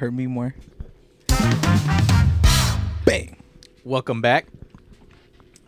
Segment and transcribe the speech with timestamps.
[0.00, 0.54] hurt me more.
[3.04, 3.36] Bang.
[3.84, 4.46] Welcome back.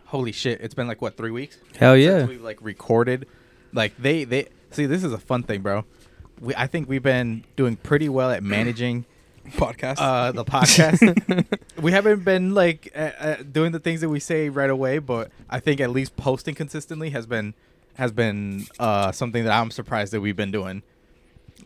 [0.06, 0.62] Holy shit!
[0.62, 1.58] It's been like what three weeks?
[1.76, 2.24] Hell since yeah.
[2.24, 3.26] we've like recorded.
[3.74, 5.84] Like they they see this is a fun thing, bro.
[6.40, 9.04] We I think we've been doing pretty well at managing
[9.50, 9.96] Podcast.
[9.98, 11.60] uh the podcast.
[11.82, 15.30] we haven't been like uh, uh, doing the things that we say right away, but
[15.50, 17.52] I think at least posting consistently has been
[17.94, 20.82] has been uh something that I'm surprised that we've been doing.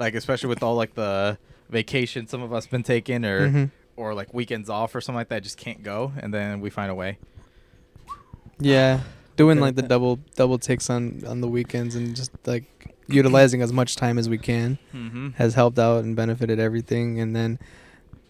[0.01, 1.39] Like especially with all like the
[1.69, 3.71] vacation some of us been taking or Mhm.
[3.97, 6.91] or like weekends off or something like that just can't go and then we find
[6.91, 7.19] a way.
[8.59, 9.01] Yeah,
[9.37, 12.65] doing like the double double takes on on the weekends and just like
[13.09, 15.29] utilizing as much time as we can Mm-hmm.
[15.37, 17.21] has helped out and benefited everything.
[17.21, 17.59] And then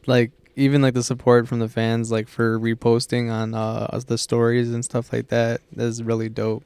[0.07, 4.71] like even like the support from the fans like for reposting on uh the stories
[4.73, 6.65] and stuff like that is really dope.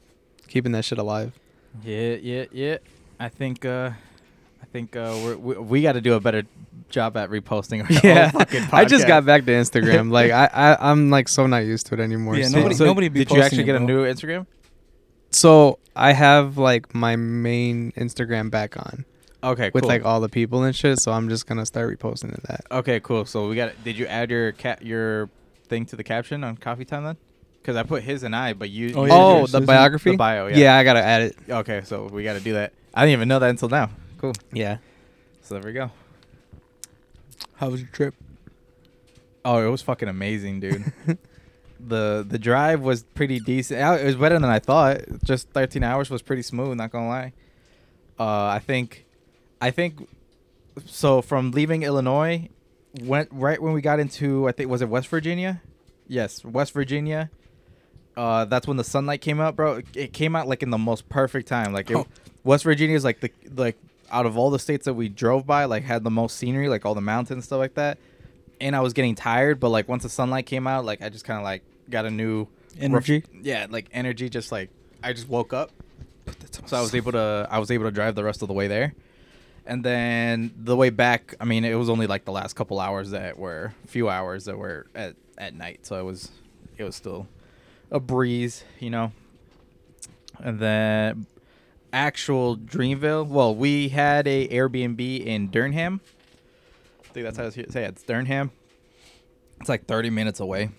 [0.49, 1.39] Keeping that shit alive.
[1.85, 2.79] Yeah, yeah, yeah.
[3.19, 4.10] I think uh I
[4.73, 6.45] think uh we're, we we got to do a better
[6.89, 10.11] job at reposting our Yeah, fucking I just got back to Instagram.
[10.19, 12.37] like I, I I'm like so not used to it anymore.
[12.37, 14.47] Yeah, so, nobody- So nobody be did you actually it, get a new Instagram?
[15.31, 19.05] so I have like my main Instagram back on
[19.43, 19.89] Okay, with cool.
[19.89, 21.01] like all the people and shit.
[21.01, 22.61] So I'm just gonna start reposting to that.
[22.71, 23.25] Okay, cool.
[23.25, 23.73] So we got.
[23.85, 25.31] Did you add your cat your
[25.67, 27.17] thing to the caption on Coffee Time then?
[27.63, 28.93] Because I put his and I, but you.
[28.95, 30.13] Oh, you oh, the biography.
[30.13, 30.57] The bio, yeah.
[30.57, 31.37] yeah, I gotta add it.
[31.49, 32.73] Okay, so we got to do that.
[32.95, 33.91] I didn't even know that until now.
[34.21, 34.33] Cool.
[34.53, 34.79] Yeah.
[35.43, 35.91] So there we go.
[37.55, 38.15] How was your trip?
[39.45, 40.93] Oh, it was fucking amazing, dude.
[41.81, 43.81] the The drive was pretty decent.
[44.01, 45.01] It was better than I thought.
[45.25, 46.77] Just 13 hours was pretty smooth.
[46.77, 47.33] Not gonna lie.
[48.19, 49.07] Uh, I think,
[49.63, 50.07] I think,
[50.85, 52.51] so from leaving Illinois,
[53.03, 55.63] went right when we got into I think was it West Virginia?
[56.07, 57.31] Yes, West Virginia.
[58.17, 59.77] Uh, that's when the sunlight came out, bro.
[59.77, 61.73] It- It came out like in the most perfect time.
[61.73, 62.07] Like it, Oh.
[62.45, 63.79] West Virginia is like the like
[64.11, 66.85] out of all the states that we drove by, like had the most scenery, like
[66.87, 67.99] all the mountains and stuff like that.
[68.61, 71.25] And I was getting tired, but like once the sunlight came out, like I just
[71.25, 72.47] kind of like got a new
[72.79, 73.25] Energy.
[73.43, 74.29] yeah, like energy.
[74.29, 74.71] Just like
[75.03, 75.71] I just woke up,
[76.25, 78.43] Put that to so I was able to I was able to drive the rest
[78.43, 78.95] of the way there,
[79.67, 81.35] and then the way back.
[81.41, 84.57] I mean, it was only like the last couple hours that were few hours that
[84.57, 86.31] were at at night, so it was
[86.79, 87.27] it was still
[87.91, 89.11] a breeze, you know.
[90.39, 91.27] And then
[91.93, 93.27] actual Dreamville.
[93.27, 96.01] Well, we had a Airbnb in Durham.
[97.05, 97.75] I think that's how I say it.
[97.75, 98.51] It's Durham.
[99.61, 100.71] It's like 30 minutes away.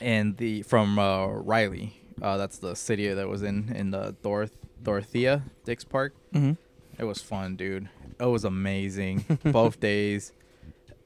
[0.00, 4.50] And the from uh, Raleigh, uh, that's the city that was in in the Doroth-
[4.82, 6.14] Dorothea Dix Park.
[6.34, 6.56] Mhm.
[6.98, 7.88] It was fun, dude.
[8.18, 10.32] It was amazing both days.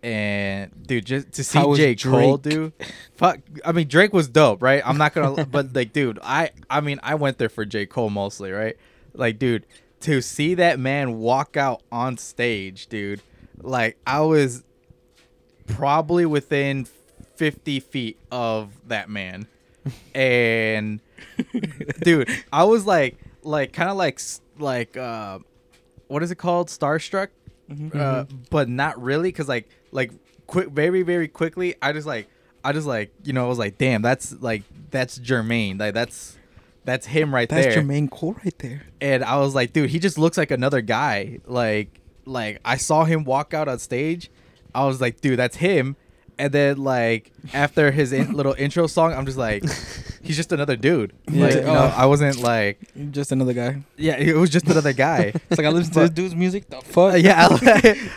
[0.06, 2.72] And dude, just to see How J Cole, dude.
[3.16, 4.80] Fuck, I mean Drake was dope, right?
[4.86, 8.08] I'm not gonna, but like, dude, I, I mean, I went there for J Cole
[8.08, 8.76] mostly, right?
[9.14, 9.66] Like, dude,
[10.02, 13.20] to see that man walk out on stage, dude,
[13.60, 14.62] like I was
[15.66, 16.86] probably within
[17.34, 19.48] 50 feet of that man,
[20.14, 21.00] and
[22.02, 24.20] dude, I was like, like, kind of like,
[24.56, 25.40] like, uh,
[26.06, 26.68] what is it called?
[26.68, 27.30] Starstruck,
[27.70, 27.98] Mm-hmm.
[28.00, 30.12] uh, but not really, cause like, like,
[30.46, 32.28] quick, very, very quickly, I just like,
[32.64, 36.36] I just like, you know, I was like, damn, that's like, that's Jermaine, like, that's,
[36.84, 38.82] that's him right That's there That's Jermaine Cole right there.
[39.00, 41.40] and I was like, dude, he just looks like another guy.
[41.46, 44.30] Like, like I saw him walk out on stage.
[44.72, 45.96] I was like, dude, that's him.
[46.38, 49.64] And then like after his in- little intro song, I'm just like,
[50.26, 51.12] he's just another dude.
[51.28, 51.48] Like, Yeah.
[51.60, 51.94] you know, Oh.
[51.96, 52.78] I wasn't like,
[53.10, 53.82] just another guy.
[53.96, 55.32] yeah, it was just another guy.
[55.50, 56.68] It's like I listen to this dude's music.
[56.68, 57.20] The Uh, fuck?
[57.22, 57.56] yeah, I,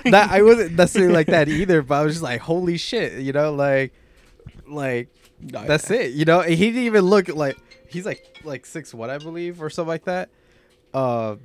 [0.12, 3.32] that, I wasn't necessarily like that either, but I was just like, holy shit, you
[3.34, 3.94] know, like,
[4.68, 5.10] like
[5.42, 6.12] Nah, that's it.
[6.12, 9.70] You know, he didn't even look like he's like like six what I believe or
[9.70, 10.30] something like that.
[10.94, 11.38] Uh,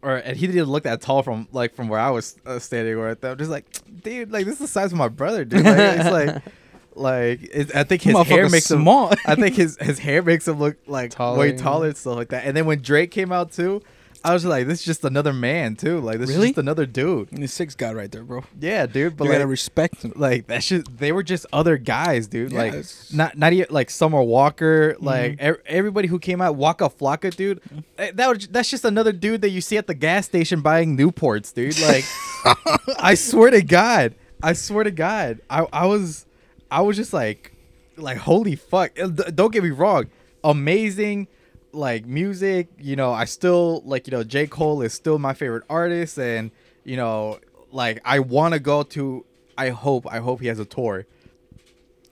[0.00, 2.94] or and he didn't look that tall from like from where I was uh, standing.
[2.94, 3.64] Or at that, I'm just like,
[4.04, 5.64] dude, like this is the size of my brother, dude.
[5.64, 6.42] Like, it's like,
[6.98, 8.82] like it, I think his hair Motherfucker's makes him.
[8.82, 9.12] small.
[9.26, 12.28] I think his his hair makes him look like Taller, way taller and stuff like
[12.30, 12.44] that.
[12.44, 13.82] And then when Drake came out too,
[14.24, 16.00] I was like, this is just another man too.
[16.00, 16.42] Like this Really?
[16.42, 17.28] is just another dude.
[17.30, 18.42] The six guy right there, bro.
[18.60, 19.16] Yeah, dude.
[19.16, 20.12] But you like, gotta respect him.
[20.16, 23.66] like that shit they were just other guys dude Yeah, like it's- not not even
[23.70, 25.56] like summer walker like Mhm.
[25.56, 27.60] e- everybody who came out waka flocka dude
[27.96, 30.96] eh, that was that's just another dude that you see at the gas station buying
[30.96, 32.04] newports dude like
[33.00, 36.26] i swear to god i swear to god i i was
[36.70, 37.52] i was just like
[37.96, 38.96] like holy fuck.
[39.34, 40.06] Don't get me wrong
[40.44, 41.26] amazing
[41.72, 44.46] like music you know i still like you know j.
[44.46, 46.50] Cole is still my favorite artist and
[46.84, 47.38] you know
[47.72, 49.24] like i want to go to
[49.56, 51.06] i hope i hope he has a tour.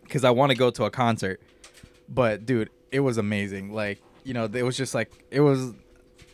[0.02, 1.40] Because i want to go to a concert.
[2.08, 3.72] But dude it was amazing.
[3.72, 5.72] Like you know it was just like it was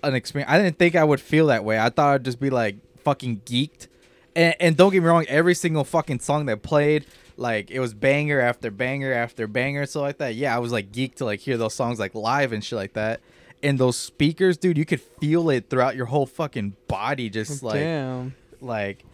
[0.03, 1.79] an experience i didn't think i would feel that way.
[1.79, 3.89] I thought i'd just be like fucking geeked.
[4.35, 7.05] And, and don't get me wrong, every single fucking song that played,
[7.43, 10.35] like it was banger after banger after banger stuff like that.
[10.37, 12.95] Yeah, I was like geeked to like hear those songs like live and shit like
[12.95, 13.21] that.
[13.63, 17.81] And those speakers, dude, you could feel it throughout your whole fucking body, just like
[17.81, 18.35] Damn.
[18.61, 19.05] like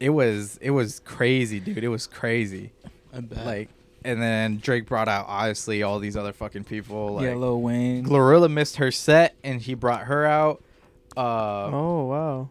[0.00, 1.84] it was it was crazy, dude.
[1.84, 2.72] It was crazy.
[3.12, 3.44] I bet.
[3.44, 3.68] Like
[4.04, 7.14] and then Drake brought out obviously all these other fucking people.
[7.14, 8.04] Like yeah, Lil Wayne.
[8.04, 10.62] Glorilla missed her set and he brought her out.
[11.16, 12.48] Uh Oh wow.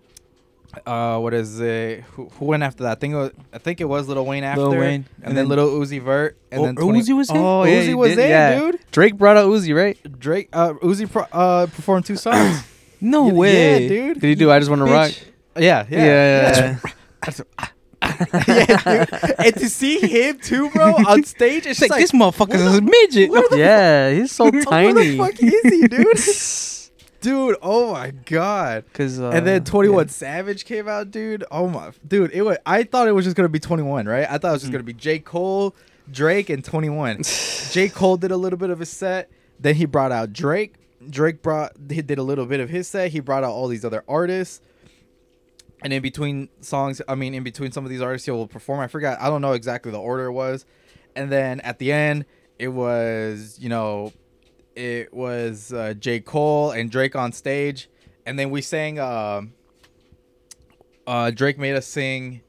[0.85, 2.01] Uh what is it?
[2.11, 2.91] Who, who went after that?
[2.93, 4.61] I think it was, I think it was Lil Wayne after.
[4.61, 7.29] Lil Wayne, and, and then then- Little Uzi Vert and Oh, then 20 Uzi was
[7.29, 7.37] in?
[7.37, 8.59] Oh Uzi yeah, he was did- in, yeah.
[8.59, 8.79] dude.
[8.91, 9.97] Drake brought out Uzi, right?
[10.19, 12.63] Drake uh Uzi pro- uh performed two songs.
[13.01, 14.19] No Yeah, way, yeah, dude.
[14.21, 15.09] Did he do I just want to rock?
[15.11, 15.23] Bitch.
[15.57, 16.05] Yeah, yeah.
[16.05, 16.77] Yeah.
[17.27, 17.35] yeah.
[18.47, 19.35] yeah, dude.
[19.39, 22.77] And to see him too, bro, on stage, it's It's like, just this motherfucker is
[22.77, 23.29] a midget.
[23.29, 24.93] where the yeah, he's so tiny.
[24.93, 25.09] Where tiny.
[25.11, 26.17] the fuck is he, dude?
[27.25, 28.85] Dude, oh my god.
[28.93, 30.11] Cause uh, and then 21 yeah.
[30.11, 31.43] Savage came out, dude.
[31.49, 34.27] Oh my dude, it was I thought it was just gonna be 21, right?
[34.29, 35.19] I thought it was just gonna be J.
[35.19, 35.75] Cole,
[36.11, 37.23] Drake, and 21.
[37.71, 37.89] J.
[37.89, 39.31] Cole did a little bit of his set.
[39.59, 40.75] Then he brought out Drake.
[41.09, 43.11] Drake brought he did a little bit of his set.
[43.11, 44.61] He brought out all these other artists.
[45.83, 48.79] And in between songs, I mean, in between some of these artists, he will perform.
[48.79, 49.19] I forgot.
[49.19, 50.65] I don't know exactly the order it was.
[51.15, 52.25] And then at the end,
[52.59, 54.13] it was you know,
[54.75, 57.89] it was uh, J Cole and Drake on stage,
[58.25, 58.99] and then we sang.
[58.99, 59.43] Uh,
[61.07, 62.41] uh, Drake made us sing.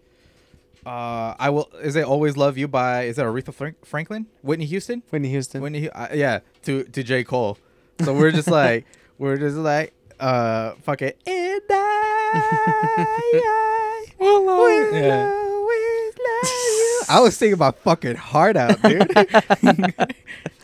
[0.84, 1.68] Uh, I will.
[1.82, 3.04] Is it "Always Love You" by?
[3.04, 4.26] Is it Aretha Franklin?
[4.42, 5.02] Whitney Houston?
[5.10, 5.60] Whitney Houston.
[5.60, 7.58] Whitney, uh, yeah, to to J Cole.
[8.04, 8.86] So we're just like
[9.18, 11.18] we're just like uh fuck it.
[11.26, 14.44] And I, I will
[14.92, 15.32] Yeah.
[15.32, 17.02] always love you.
[17.08, 19.10] I was singing my fucking heart out, dude.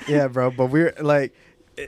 [0.09, 0.51] yeah, bro.
[0.51, 1.35] But we're like,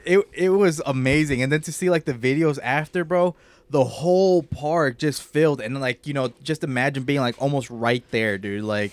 [0.05, 3.35] it it was amazing, and then to see like the videos after, bro.
[3.69, 8.03] The whole park just filled, and like you know, just imagine being like almost right
[8.11, 8.63] there, dude.
[8.63, 8.91] Like,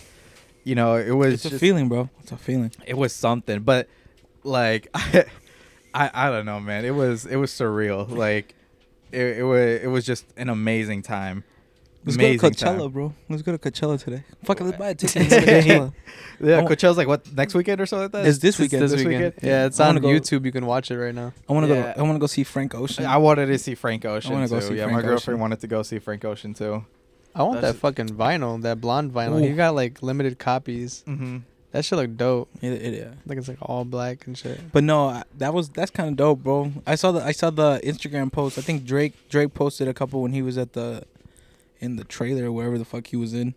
[0.65, 2.09] you know, it was It's a just, feeling, bro.
[2.23, 2.73] It's a feeling.
[2.87, 3.87] it was something but
[4.45, 5.25] like I,
[5.95, 8.55] I i don't know man it was it was surreal like
[9.13, 11.45] it, it was it was just an amazing time
[12.05, 12.91] Let's amazing go to Coachella, time.
[12.91, 13.15] bro.
[13.29, 14.25] Let's go to Coachella today.
[14.45, 15.31] Fuck it, let's buy a ticket.
[15.31, 15.39] Yeah.
[15.39, 15.93] Let's go to Coachella.
[16.41, 18.59] yeah I wa- coachella's like what next weekend or something like that It's this It's
[18.61, 18.83] weekend.
[18.83, 19.25] this This weekend.
[19.27, 19.43] weekend?
[19.49, 20.45] Yeah, it's I on go- YouTube.
[20.45, 21.33] You can watch it right now.
[21.49, 21.93] I want to Yeah.
[21.95, 22.01] go.
[22.01, 23.07] I want to go see Frank Ocean.
[23.07, 25.41] i wanted to see frank ocean wanna too go see yeah Frank my girlfriend Ocean.
[25.41, 26.85] wanted to go see frank ocean too
[27.35, 29.41] I want That's- that fucking vinyl, that blonde vinyl.
[29.41, 29.57] He Ooh.
[29.57, 31.03] got like limited copies.
[31.07, 31.39] mm-hmm
[31.71, 32.51] That shit look dope.
[32.61, 33.13] It- it- yeah.
[33.25, 34.59] Like it's like all black and shit.
[34.73, 36.73] But no, I- that was that's kind of dope, bro.
[36.87, 38.59] I saw the I saw the Instagram post.
[38.59, 41.05] I think Drake Drake posted a couple when he was at the
[41.83, 43.55] in the trailer or wherever the fuck he was in.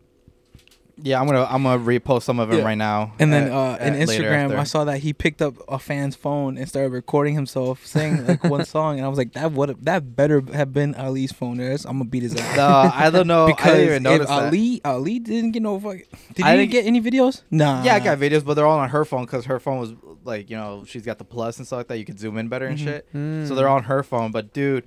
[0.97, 2.63] yeah i'm gonna i'm gonna repost some of them Yeah.
[2.65, 4.57] right now And then at- uh, in at later Instagram, after.
[4.57, 8.41] I saw that he picked up a fan's phone and started recording himself saying like
[8.45, 11.57] one song, and I was like, that would that better have been Ali's phone.
[11.57, 12.55] There's I'm gonna beat his ass.
[12.55, 14.45] no i don't know because i didn't even if that.
[14.45, 15.97] Ali Ali didn't get no fuck.
[16.33, 17.41] Did I you didn't- get any videos?
[17.51, 17.83] Nah.
[17.83, 19.91] Yeah, I got videos, but they're all on her phone because her phone was
[20.23, 21.97] like, you know, she's got the plus and stuff like that.
[21.99, 22.83] You could zoom in better and Mhm.
[22.85, 23.07] shit.
[23.11, 23.55] So Mm.
[23.57, 24.31] they're on her phone.
[24.31, 24.85] But dude,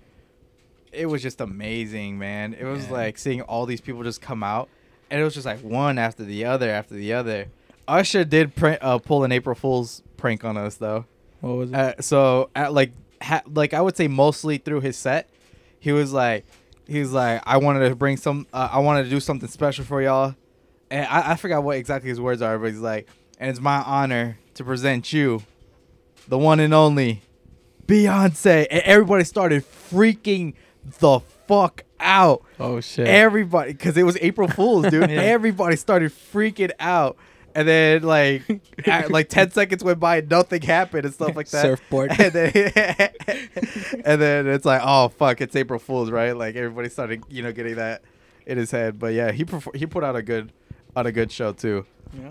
[0.99, 2.55] it was just amazing, man.
[2.59, 2.93] It was Yeah.
[2.93, 4.69] like seeing all these people just come out,
[5.11, 7.47] and it was just like one after the other after the other.
[7.87, 11.05] Usher did prank, uh, pull an April Fool's prank on us though.
[11.41, 11.75] What was it?
[11.77, 12.93] Uh, so at like
[13.23, 15.29] ha- like I would say mostly through his set,
[15.81, 16.45] he was like
[16.87, 19.85] he was like I wanted to bring some uh, I wanted to do something special
[19.85, 20.35] for y'all,
[20.91, 23.09] and I, I forgot what exactly his words are, but he's like,
[23.39, 25.43] and it's my honor to present you,
[26.27, 27.23] the one and only,
[27.87, 30.55] Beyonce, and everybody started freaking
[30.99, 32.43] the fuck out.
[32.61, 33.07] oh shit.
[33.07, 35.11] Everybody, because it was April Fool's, dude.
[35.11, 35.21] Yeah.
[35.23, 37.17] Everybody started freaking out,
[37.55, 38.43] and then like,
[38.87, 41.63] at, like ten seconds went by, and nothing happened and stuff like that.
[41.63, 42.11] Surfboard.
[42.19, 43.11] And then,
[44.05, 46.33] and then it's like, oh fuck, it's April Fool's, right?
[46.37, 48.03] Like everybody started, you know, getting that
[48.47, 48.99] in his head.
[48.99, 50.53] But yeah, he perfor- he put out a good,
[50.97, 51.85] on a good show too.
[52.17, 52.31] Yeah.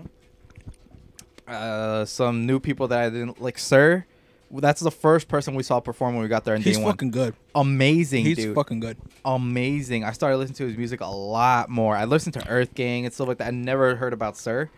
[1.52, 4.04] Uh, some new people that I didn't like, Sir.
[4.50, 6.92] That's the first person we saw perform when we got there in He's day one.
[6.92, 7.34] fucking good.
[7.54, 8.96] Amazing, He's dude fucking good.
[9.24, 10.04] amazing.
[10.04, 11.94] I started listening to his music a lot more.
[11.96, 13.48] I listened to Earth Gang and stuff like that.
[13.48, 14.70] I never heard about Sir.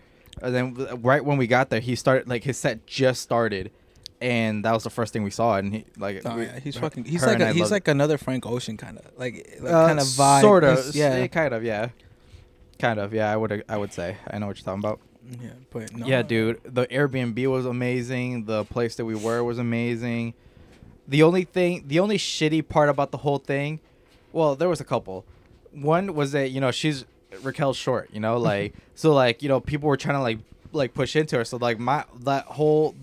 [0.42, 3.70] And then right when we got there, he started like his set just started,
[4.20, 5.56] and that was the first thing we saw.
[5.56, 7.04] And he like, Oh we- yeah, he's fucking.
[7.04, 9.58] He's her like and a, I he's loved like another Frank Ocean kind of like
[9.60, 10.40] like Uh, kind of vibe.
[10.40, 11.90] Sort of, He's- yeah, kind of, yeah,
[12.78, 13.30] kind of, yeah.
[13.32, 15.00] I would I would say I know what you're talking about.
[15.40, 16.06] Yeah, but no.
[16.06, 16.60] Yeah, dude.
[16.64, 18.44] The Airbnb was amazing.
[18.46, 20.34] The place that we were was amazing.
[21.06, 23.80] The only thing, the only shitty part about the whole thing,
[24.32, 25.24] well, there was a couple.
[25.72, 27.04] One was that you know she's
[27.42, 30.38] Raquel short, you know, like so like you know people were trying to like
[30.72, 31.44] like push into her.
[31.44, 32.94] So like my that whole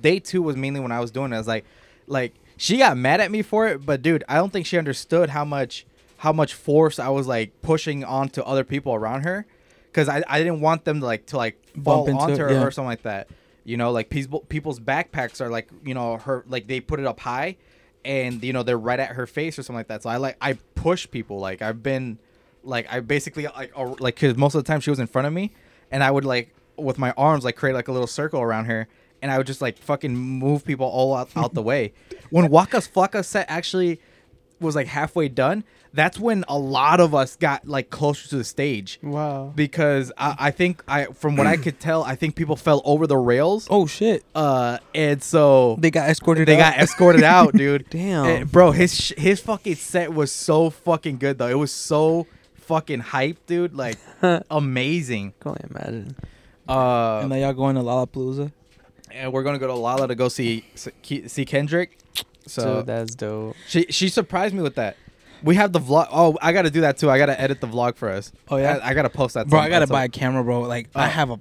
[0.00, 1.36] day two was mainly when I was doing it.
[1.36, 1.64] I was like,
[2.06, 5.30] like she got mad at me for it, but dude, I don't think she understood
[5.30, 5.86] how much
[6.18, 9.46] how much force I was like pushing onto other people around her,
[9.94, 12.52] because I, I didn't want them to like to like fall Bump into onto her
[12.52, 12.64] yeah.
[12.64, 13.28] or something like that.
[13.62, 17.06] You know, like people people's backpacks are like you know her like they put it
[17.06, 17.56] up high,
[18.04, 20.02] and you know they're right at her face or something like that.
[20.02, 22.18] So I like I push people like I've been
[22.64, 25.32] like I basically like like because most of the time she was in front of
[25.32, 25.54] me,
[25.90, 28.88] and I would like with my arms like create like a little circle around her,
[29.22, 31.92] and I would just like fucking move people all out, out the way.
[32.30, 34.00] When Waka's Flocka set actually
[34.60, 38.44] was like halfway done, that's when a lot of us got like closer to the
[38.44, 39.52] stage Wow.
[39.54, 43.06] because I, I think I from what I could tell, I think people fell over
[43.06, 43.66] the rails.
[43.70, 44.24] Oh shit!
[44.34, 46.48] Uh, and so They got escorted.
[46.48, 46.74] they out?
[46.74, 47.86] got escorted out, dude.
[47.90, 48.26] Damn.
[48.26, 51.48] Eh, bro, his his fucking set was so fucking good though.
[51.48, 53.74] It was so fucking hype, dude.
[53.74, 53.98] Like
[54.50, 55.32] amazing.
[55.40, 56.16] can only imagine.
[56.68, 58.50] Uh, and now y'all going to Lollapalooza.
[59.10, 61.98] and we're gonna go to Lala to go see see Kendrick.
[62.46, 63.56] So Dude, that's dope.
[63.68, 64.96] she she surprised me with that.
[65.42, 66.08] We have the vlog.
[66.10, 67.10] Oh, I gotta do that too.
[67.10, 68.32] I gotta edit the vlog for us.
[68.48, 68.78] Oh, yeah?
[68.82, 69.48] I, I gotta post that.
[69.48, 70.60] Bro, I gotta buy a camera, bro.
[70.62, 71.08] Like I Oh.
[71.10, 71.40] have a.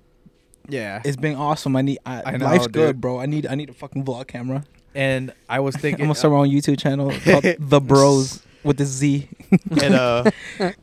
[0.68, 1.02] Yeah.
[1.04, 1.76] It's been awesome.
[1.76, 2.00] I need.
[2.06, 2.74] I, I know, life's dude.
[2.74, 3.20] good, bro.
[3.20, 3.46] I need.
[3.48, 4.64] I need a fucking vlog camera.
[4.96, 8.78] And I was thinking, I'm gonna start my own YouTube channel called The Bros with
[8.78, 9.28] the Z.
[9.82, 10.32] and uh,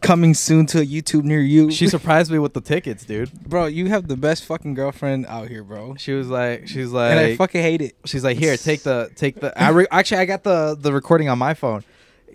[0.02, 1.70] Coming soon to a YouTube near you.
[1.70, 3.32] she surprised me with the tickets, dude.
[3.32, 5.94] bro, you have the best fucking girlfriend out here, bro.
[5.96, 7.96] She was like, she's and I fucking hate it.
[8.04, 9.58] she's like, here, take the, take the.
[9.60, 11.82] I re- actually, I got the the recording on my phone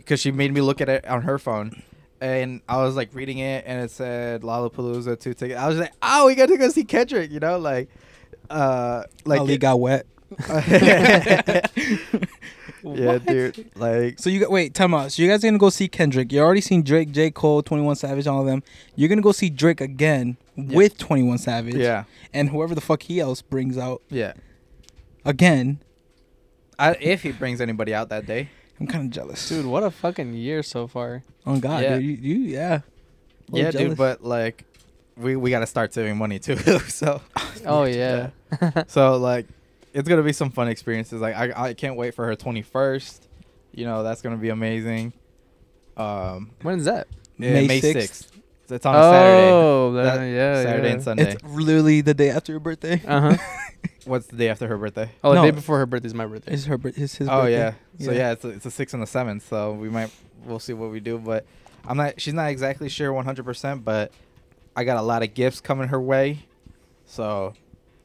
[0.05, 1.81] because she made me look at it on her phone,
[2.21, 5.59] and I was like reading it, and it said Lollapalooza two tickets.
[5.59, 7.89] I was like, oh, we got to go see Kendrick, you know, like,
[8.49, 10.05] uh, like, Ali got wet.
[10.47, 11.61] yeah,
[12.81, 13.25] What?
[13.25, 15.11] dude, like, So you got wait, time out.
[15.11, 16.31] So you guys are gonna go see Kendrick.
[16.31, 17.31] You already seen Drake, J.
[17.31, 18.63] Cole, Twenty One Savage, all of them.
[18.95, 20.75] You're gonna go see Drake again Yeah.
[20.77, 21.75] with Twenty One Savage.
[21.75, 24.33] yeah, And whoever the fuck he else brings out yeah.
[25.23, 25.79] again.
[26.77, 29.91] I, if he brings anybody out that day, I'm kind of jealous, Dude, what a
[29.91, 31.23] fucking year so far.
[31.45, 31.95] Oh God, Yeah.
[31.97, 32.81] dude, you, you yeah.
[33.51, 33.89] Yeah, jealous.
[33.89, 34.65] dude, but like,
[35.17, 37.21] we we gotta start saving money too, so.
[37.65, 38.29] Oh yeah.
[38.87, 39.47] so like
[39.93, 43.21] it's gonna be some fun experiences like i, I can't wait for her 21st
[43.73, 45.13] you know that's gonna be amazing
[45.97, 47.07] um when is that?
[47.39, 47.95] yeah, May may 6th.
[47.95, 48.27] 6th,
[48.69, 50.93] it's on a saturday Oh, that, That- yeah, saturday yeah.
[50.93, 53.01] and sunday it's literally the day after your birthday.
[53.07, 53.37] Uh huh.
[54.05, 55.43] what's the day after her birthday Oh, the No.
[55.43, 56.53] day before her birthday is my birthday.
[56.53, 56.77] It's her.
[56.77, 57.33] bir- It's his birthday.
[57.33, 57.51] oh birthday.
[57.99, 60.11] yeah so yeah it's a, it's a six and a seven so we might
[60.45, 61.45] we'll see what we do but
[61.87, 64.11] i'm not she's not exactly sure 100% but
[64.75, 66.39] i got a lot of gifts coming her way
[67.05, 67.53] so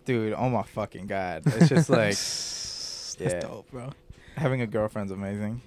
[0.05, 3.41] dude oh my fucking god it's just like That's yeah.
[3.41, 3.91] dope, bro.
[4.37, 5.61] having a girlfriend's amazing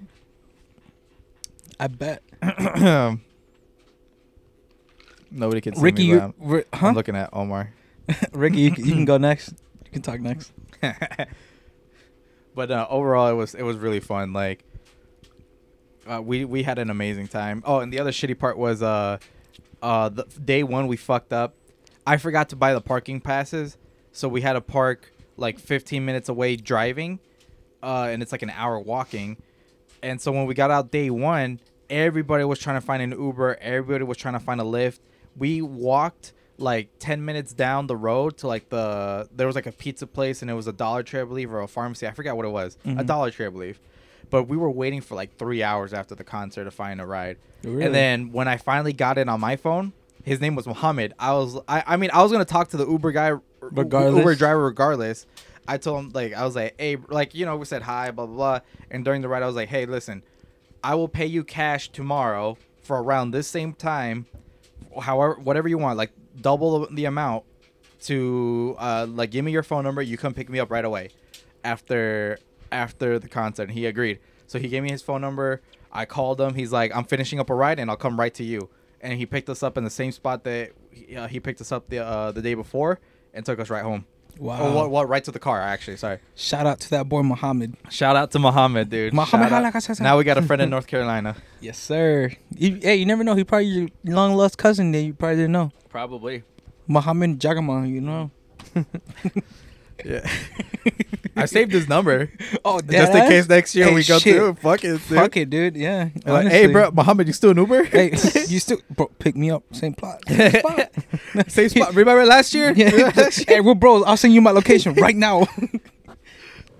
[1.80, 2.22] I bet.
[5.32, 6.10] Nobody can see Ricky, me.
[6.10, 6.92] you, but I'm, Ri- I'm huh?
[6.92, 7.74] looking at Omar.
[8.32, 9.54] Ricky, you, can- you can go next.
[9.94, 10.52] Can talk next.
[12.56, 14.34] but uh, overall, it was it was really fun.
[14.34, 14.64] Like,
[16.08, 17.62] uh, we we had an amazing time.
[17.66, 19.20] Oh, and the other shitty part was uh,
[19.82, 21.56] uh, the day one we fucked up.
[22.06, 23.78] I forgot to buy the parking passes,
[24.12, 27.20] so we had to park like 15 minutes away driving,
[27.82, 29.38] uh, and it's like an hour walking.
[30.02, 31.60] And so when we got out day one,
[31.90, 33.58] everybody was trying to find an Uber.
[33.62, 35.02] Everybody was trying to find a lift.
[35.38, 39.72] We walked like 10 minutes down the road to like the there was like a
[39.72, 42.08] pizza place and it was a Dollar Tree I believe or a pharmacy.
[42.08, 42.78] I forgot what it was.
[42.86, 43.06] A Mhm.
[43.06, 43.80] Dollar Tree I believe.
[44.30, 47.38] But we were waiting for like three hours after the concert to find a ride.
[47.64, 47.84] Really?
[47.86, 49.94] And then when I finally got it on my phone,
[50.24, 51.14] his name was Muhammad.
[51.20, 54.18] I was I, I mean I was gonna talk to the Uber guy Regardless?
[54.20, 55.26] Uber driver regardless.
[55.68, 58.26] I told him like I was like, hey, like you know, we said hi, blah
[58.26, 58.60] blah blah.
[58.92, 60.22] And during the ride, I was like, hey, listen,
[60.84, 64.26] I will pay you cash tomorrow for around this same time,
[65.02, 67.46] however, whatever you want, like double the amount
[68.02, 70.02] to uh like give me your phone number.
[70.02, 71.10] You come pick me up right away
[71.64, 72.38] after
[72.72, 73.64] after the concert.
[73.64, 74.20] And he agreed.
[74.48, 75.62] So he gave me his phone number.
[75.92, 76.56] I called him.
[76.56, 78.70] He's like, I'm finishing up a ride and I'll come right to you.
[79.00, 81.72] And he picked us up in the same spot that he, uh, he picked us
[81.72, 83.00] up the uh, the day before
[83.34, 84.06] and took us right home.
[84.38, 84.62] Wow.
[84.68, 85.10] Or what, what?
[85.10, 85.98] Right to the car, actually.
[85.98, 86.20] Sorry.
[86.36, 87.76] Shout out to that boy Muhammad.
[87.90, 89.14] Shout out to Muhammad, dude.
[89.14, 89.74] Muhammad Shout out.
[89.74, 90.02] Halakasasa.
[90.02, 91.36] Now we got a friend in North Carolina.
[91.62, 92.32] Yes, sir.
[92.56, 93.36] You, hey, you never know.
[93.36, 95.72] He probably your long lost cousin that you probably didn't know.
[95.90, 96.44] Probably.
[96.88, 98.32] Muhammad Jagama, you know.
[100.06, 100.30] Yeah.
[101.36, 102.30] I saved his number
[102.66, 104.36] Oh, just in case next year Hey, we go shit.
[104.36, 104.54] through.
[104.56, 105.02] Fuck it, dude.
[105.02, 105.76] Fuck it, dude.
[105.76, 106.10] Yeah.
[106.26, 107.86] Like, hey, bro, Muhammad, you still an Uber?
[107.86, 108.12] Hey,
[108.48, 109.64] you still bro, pick me up.
[109.72, 110.22] Same plot.
[110.28, 110.92] Same spot.
[111.48, 111.96] Same spot.
[111.96, 112.72] Remember last year?
[112.76, 113.12] yeah.
[113.48, 114.04] hey, we're bros.
[114.06, 115.48] I'll send you my location right now.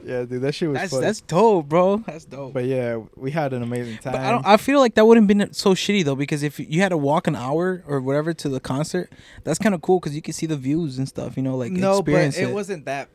[0.06, 1.06] Yeah, dude, that shit was that's funny.
[1.06, 1.98] that's dope, bro.
[1.98, 2.54] That's dope.
[2.54, 4.14] But yeah, we had an amazing time.
[4.14, 4.46] But I don't.
[4.46, 7.28] I feel like that wouldn't been so shitty though, because if you had to walk
[7.28, 9.12] an hour or whatever to the concert,
[9.44, 11.38] that's kind of cool because you can see the views and stuff.
[11.38, 13.10] You know, like no, but experience it, wasn't that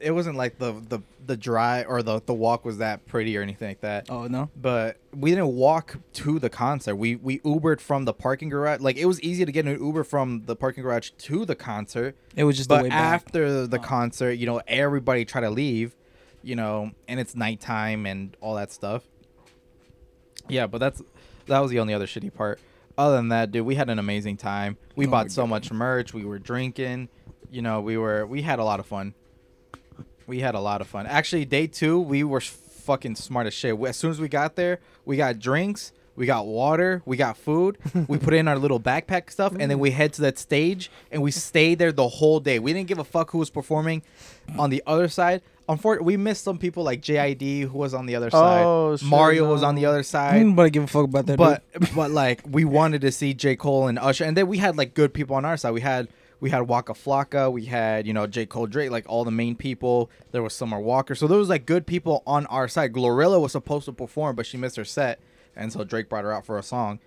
[0.00, 3.42] it wasn't like the the the drive or the the walk was that pretty or
[3.42, 4.06] anything like that.
[4.08, 4.48] Oh no.
[4.60, 6.96] But we didn't walk to the concert.
[6.96, 8.80] We we Ubered from the parking garage.
[8.80, 12.16] Like it was easy to get an Uber from the parking garage to the concert.
[12.34, 12.98] It was just the But way back.
[13.14, 13.82] after the Oh.
[13.82, 15.94] concert, you know, everybody tried to leave,
[16.42, 19.02] you know, and it's nighttime and all that stuff.
[20.48, 21.02] Yeah, but that's
[21.46, 22.60] that was the only other shitty part.
[22.98, 24.76] Other than that, dude, we had an amazing time.
[24.96, 25.50] We Oh bought so God.
[25.50, 26.12] much merch.
[26.12, 27.08] We were drinking.
[27.50, 29.14] You know, we were we had a lot of fun.
[30.26, 31.06] We had a lot of fun.
[31.06, 33.78] Actually, day two, we were fucking smart as shit.
[33.80, 37.78] As soon as we got there, we got drinks, we got water, we got food.
[38.06, 41.20] we put in our little backpack stuff, and then we head to that stage, and
[41.22, 42.58] we stayed there the whole day.
[42.60, 44.02] We didn't give a fuck who was performing
[44.56, 45.42] on the other side.
[45.70, 48.64] Unfortunately, we missed some people like JID who was on the other oh, side.
[48.64, 51.38] Oh, shit, Mario was on the other I side nobody give a fuck about that.
[51.38, 51.62] but
[51.94, 54.94] but like we wanted to see J Cole and Usher, and then we had like
[54.94, 55.70] good people on our side.
[55.70, 56.08] We had
[56.40, 59.54] we had Waka Flocka, we had you know J Cole, Drake, like all the main
[59.54, 60.10] people.
[60.32, 62.92] There was Summer Walker, so there was like good people on our side.
[62.92, 65.20] Glorilla was supposed to perform, but she missed her set,
[65.54, 66.98] and so Drake brought her out for a song.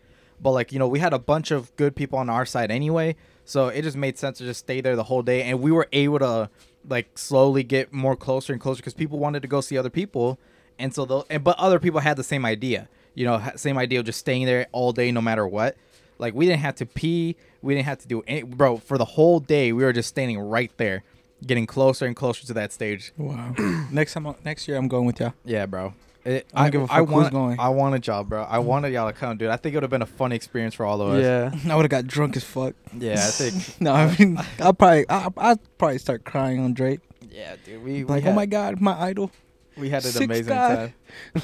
[0.42, 3.18] But like you know, we had a bunch of good people on our side anyway,
[3.44, 5.90] so it just made sense to just stay there the whole day, and we were
[5.92, 6.50] able to
[6.88, 10.40] like slowly get more closer and closer because people wanted to go see other people,
[10.80, 14.00] and so the and but other people had the same idea, you know, same idea
[14.00, 15.76] of just staying there all day no matter what.
[16.20, 18.78] Like we didn't have to pee, we didn't have to do any, bro.
[18.78, 21.04] For the whole day, we were just standing right there,
[21.46, 23.12] getting closer and closer to that stage.
[23.18, 23.54] wow.
[23.92, 25.34] next time, uh, next year, I'm going with y'all.
[25.44, 25.94] Yeah, bro.
[26.26, 27.60] It, I don't give a fuck who's want, going.
[27.60, 28.44] I wanted y'all, bro.
[28.44, 29.50] I wanted y'all to come, dude.
[29.50, 31.22] I think it would have been a fun experience for all of us.
[31.22, 31.52] Yeah.
[31.72, 32.76] I would have got drunk as fuck.
[32.98, 33.14] yeah.
[33.16, 33.76] I think.
[33.82, 37.02] No, I mean, I'll probably, I'll, I'll probably start crying on Drake.
[37.30, 37.84] yeah, dude.
[37.84, 39.32] We, we Like, had, oh my god, my idol.
[39.78, 40.94] we had an Six amazing God.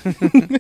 [0.03, 0.59] time.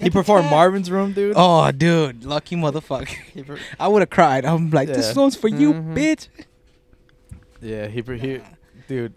[0.00, 0.50] He performed cat.
[0.50, 1.34] Marvin's Room, dude.
[1.36, 3.46] Oh, dude, lucky motherfucker.
[3.46, 4.44] Per- I would have cried.
[4.46, 5.12] I'm like, this Yeah.
[5.12, 5.94] song's for you, Mhm.
[5.94, 6.28] bitch.
[7.60, 8.40] Yeah, he, per- he
[8.88, 9.12] dude.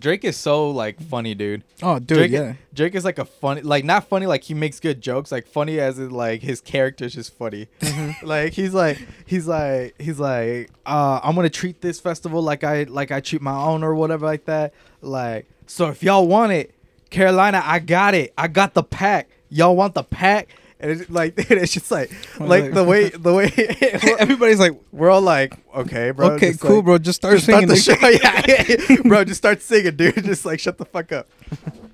[0.00, 1.62] Drake is so like funny, dude.
[1.82, 2.54] Oh, dude, Drake, yeah.
[2.74, 5.78] Drake is like a funny, like not funny, like he makes good jokes, like funny
[5.78, 7.68] as in like his character is just funny.
[8.22, 12.84] like he's like he's like he's like uh, I'm gonna treat this festival like I
[12.84, 14.72] like I treat my own or whatever like that.
[15.02, 16.74] Like so, if y'all want it,
[17.10, 18.32] Carolina, I got it.
[18.36, 19.28] I got the pack.
[19.50, 20.48] Y'all want the pack?
[20.80, 23.52] And it's like it's just like like the way the way
[24.18, 26.30] Everybody's like, we're all like okay, bro.
[26.32, 26.98] okay, cool, like- bro.
[26.98, 27.68] Just start singing.
[27.68, 27.94] the show.
[28.00, 30.24] Yeah, bro, just start singing, dude.
[30.24, 31.28] Just like shut the fuck up,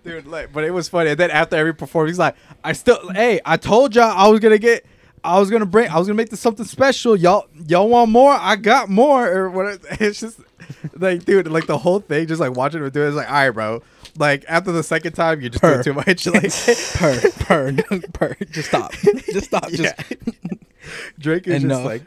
[0.05, 0.27] dude.
[0.27, 1.11] Like, but it was funny.
[1.11, 4.38] And then after every performance, he's like, "I still, hey, I told y'all I was
[4.40, 4.87] gonna get,
[5.25, 7.16] I was gonna bring, I was gonna make this something special.
[7.16, 8.33] Y'all, y'all want more?
[8.33, 10.38] I got more, or whatever." It's just
[10.96, 13.35] like, dude, like the whole thing, just like watching him do it, it's like, all
[13.35, 13.83] right, bro.
[14.18, 15.83] Like after the second time, you just Purr.
[15.83, 16.26] do too much.
[16.26, 16.52] Like,
[16.94, 18.37] purr, purr, purr.
[18.50, 18.92] Just stop.
[18.92, 19.66] Just stop.
[19.70, 19.92] yeah.
[19.96, 20.14] Just
[21.18, 21.79] Drake is Enough.
[21.79, 22.02] just like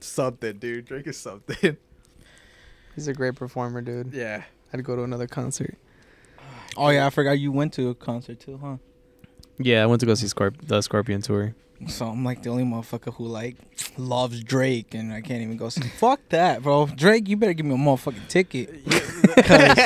[0.00, 0.84] something, dude.
[0.86, 1.76] Drake is something.
[2.94, 4.12] He's a great performer, dude.
[4.12, 4.42] yeah.
[4.72, 5.76] I'd go to another concert.
[6.76, 8.76] Oh yeah, I forgot you went to a concert too, huh?
[9.58, 11.54] Yeah, I went to go see Scorp- the Scorpion tour.
[11.88, 13.56] So I'm like the only motherfucker who like
[13.96, 15.82] loves Drake, and I can't even go see.
[15.82, 16.86] Fuck that, bro.
[16.86, 18.84] Drake, you better give me a motherfucking ticket.
[18.84, 19.76] Because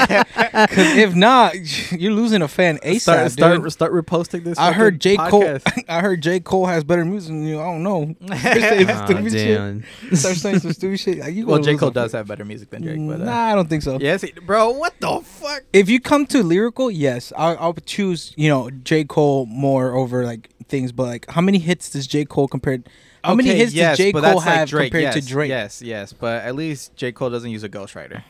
[0.97, 1.55] if not,
[1.93, 3.73] you're losing a fan ASAP, start, start, dude.
[3.73, 4.59] start reposting this.
[4.59, 5.59] I heard J fucking Cole.
[5.89, 7.61] I heard J Cole has better music than you.
[7.61, 8.15] I don't know.
[8.37, 10.19] Start saying Aw, stupid shit.
[10.19, 11.19] Start saying some stupid shit.
[11.19, 13.53] Like, you well, gonna J Cole does have better music than Drake, but uh, Nah,
[13.53, 13.99] I don't think so.
[14.01, 14.71] yes, he, bro.
[14.71, 15.63] What the fuck?
[15.73, 19.95] If you come to lyrical, yes, I, I would choose you know J Cole more
[19.95, 20.93] over like things.
[20.93, 22.89] But like, how many hits does J Cole compared?
[23.25, 25.49] How many hits yes, does J Cole that's like have Drake, compared yes, to Drake?
[25.49, 28.23] Yes, yes, but at least J Cole doesn't use a ghostwriter.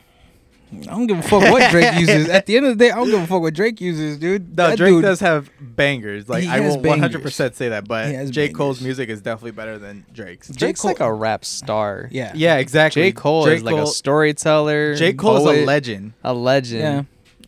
[0.69, 2.27] I don't give a fuck what Drake uses.
[2.27, 4.49] At the end of the day, I don't give a fuck what Drake uses, dude.
[4.57, 6.27] No, That Drake dude- does have bangers.
[6.27, 9.51] Like I will one hundred percent say that, but has J Cole's music is definitely
[9.51, 10.49] better than Drake's.
[10.49, 10.53] J.
[10.57, 12.09] Drake's Cole- like a rap star.
[12.11, 13.03] Yeah, Yeah, exactly.
[13.03, 13.11] J.
[13.13, 13.55] Cole J.
[13.55, 14.95] is like a storyteller.
[14.95, 16.13] J Cole is a legend.
[16.23, 16.81] A legend.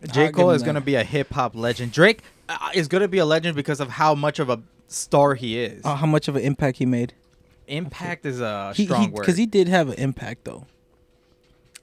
[0.02, 0.08] yeah.
[0.14, 1.92] J I'll Cole is him gonna be a hip hop legend.
[1.92, 5.60] Drake uh, is gonna be a legend because of how much of a star he
[5.60, 5.84] is.
[5.86, 7.14] Uh, how much of an impact he made?
[7.68, 9.22] Impact is a He strong word.
[9.22, 10.66] because he did have an impact though.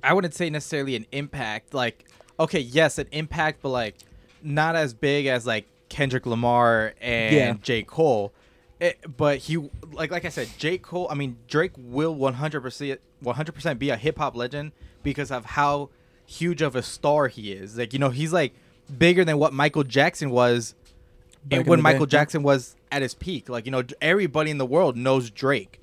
[0.03, 1.75] I wouldn't say necessarily an impact.
[1.75, 2.05] Like,
[2.39, 3.97] okay, yes, an impact, but like
[4.43, 7.55] not as big as like Kendrick Lamar and Yeah.
[7.63, 7.83] J.
[7.83, 8.33] Cole.
[8.79, 9.57] It, but he,
[9.93, 10.77] like, like I said, J.
[10.77, 11.07] Cole.
[11.11, 14.73] I mean, Drake will one hundred percent, one hundred percent be a hip hop legend
[15.03, 15.89] because of how
[16.27, 17.79] huge of a star he is.
[17.79, 18.53] Like, you know, he's like
[18.99, 20.75] bigger than what Michael Jackson was
[21.51, 22.11] In when Michael day.
[22.19, 23.49] Jackson was at his peak.
[23.49, 25.81] Like, you know, everybody in the world knows Drake.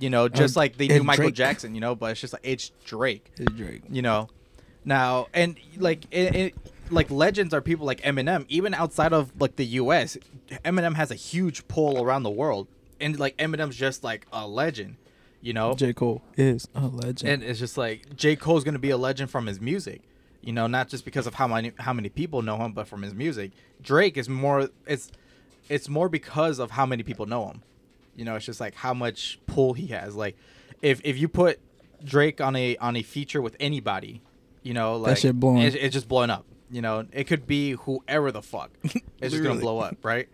[0.00, 1.34] You know, just like they knew Michael Drake.
[1.34, 1.74] Jackson.
[1.74, 3.82] You know, but it's just like it's Drake It's Drake.
[3.90, 4.28] you know
[4.84, 6.54] now and like it, it,
[6.90, 10.16] like legends are people like eminem even outside of like the us
[10.64, 12.66] eminem has a huge pull around the world
[13.00, 14.96] and like eminem's just like a legend
[15.40, 17.30] you know J Cole is a legend.
[17.30, 20.02] and it's just like j cole's gonna be a legend from his music
[20.42, 23.02] You know, not just because of how many how many people know him, but from
[23.02, 23.52] his music.
[23.80, 25.10] Drake is more it's
[25.68, 27.62] it's more because of how many people know him.
[28.16, 30.16] You know, it's just like how much pull he has.
[30.16, 30.36] Like
[30.82, 31.60] if if you put
[32.04, 34.20] Drake on a on a feature with anybody,
[34.62, 35.62] you know, like shit blowing.
[35.62, 36.44] It's, it's just blowing up.
[36.70, 38.70] You know, it could be whoever the fuck.
[39.20, 40.28] It's just gonna blow up, right?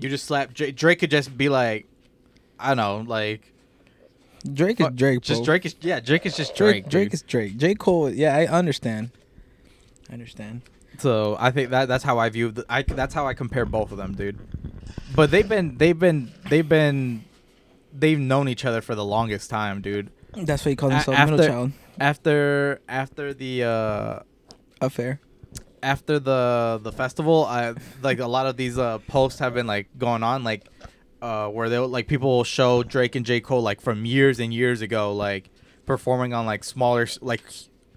[0.00, 1.86] You just slap Drake, Drake could just be like,
[2.58, 3.52] I don't know, like
[4.52, 5.20] Drake is Drake.
[5.20, 5.44] Just bro.
[5.44, 6.84] Drake is yeah, Drake is just Drake.
[6.84, 6.90] Drake.
[6.90, 7.56] Drake is Drake.
[7.56, 8.10] J Cole.
[8.10, 9.12] Yeah, I understand.
[10.08, 10.62] I understand.
[10.98, 12.50] So I think that that's how I view.
[12.50, 14.38] The, I that's how I compare both of them, dude.
[15.14, 17.24] But they've been they've been they've been
[17.92, 20.10] they've known each other for the longest time, dude.
[20.34, 21.72] That's why he calls A- himself after- middle child.
[22.00, 24.18] After after the uh
[24.80, 25.20] Affair.
[25.82, 29.88] after the the festival, I like a lot of these uh posts have been like
[29.98, 30.64] going on like
[31.20, 34.54] uh where they like people will show Drake and J Cole like from years and
[34.54, 35.50] years ago like
[35.86, 37.42] performing on like smaller like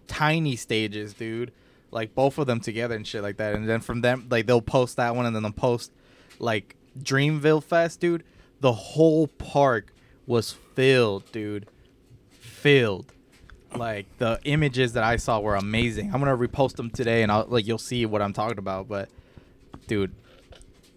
[0.08, 1.52] tiny stages, dude.
[1.92, 3.54] Like both of them together and shit like that.
[3.54, 5.92] And then from them like they'll post that one and then they'll post
[6.40, 8.24] like Dreamville Fest, dude.
[8.62, 9.94] The whole park
[10.26, 11.68] was filled, dude.
[12.30, 13.12] Filled
[13.76, 16.14] like the images that I saw were amazing.
[16.14, 18.88] I'm gonna repost them today, and I'll like you'll see what I'm talking about.
[18.88, 19.10] But
[19.88, 20.14] dude,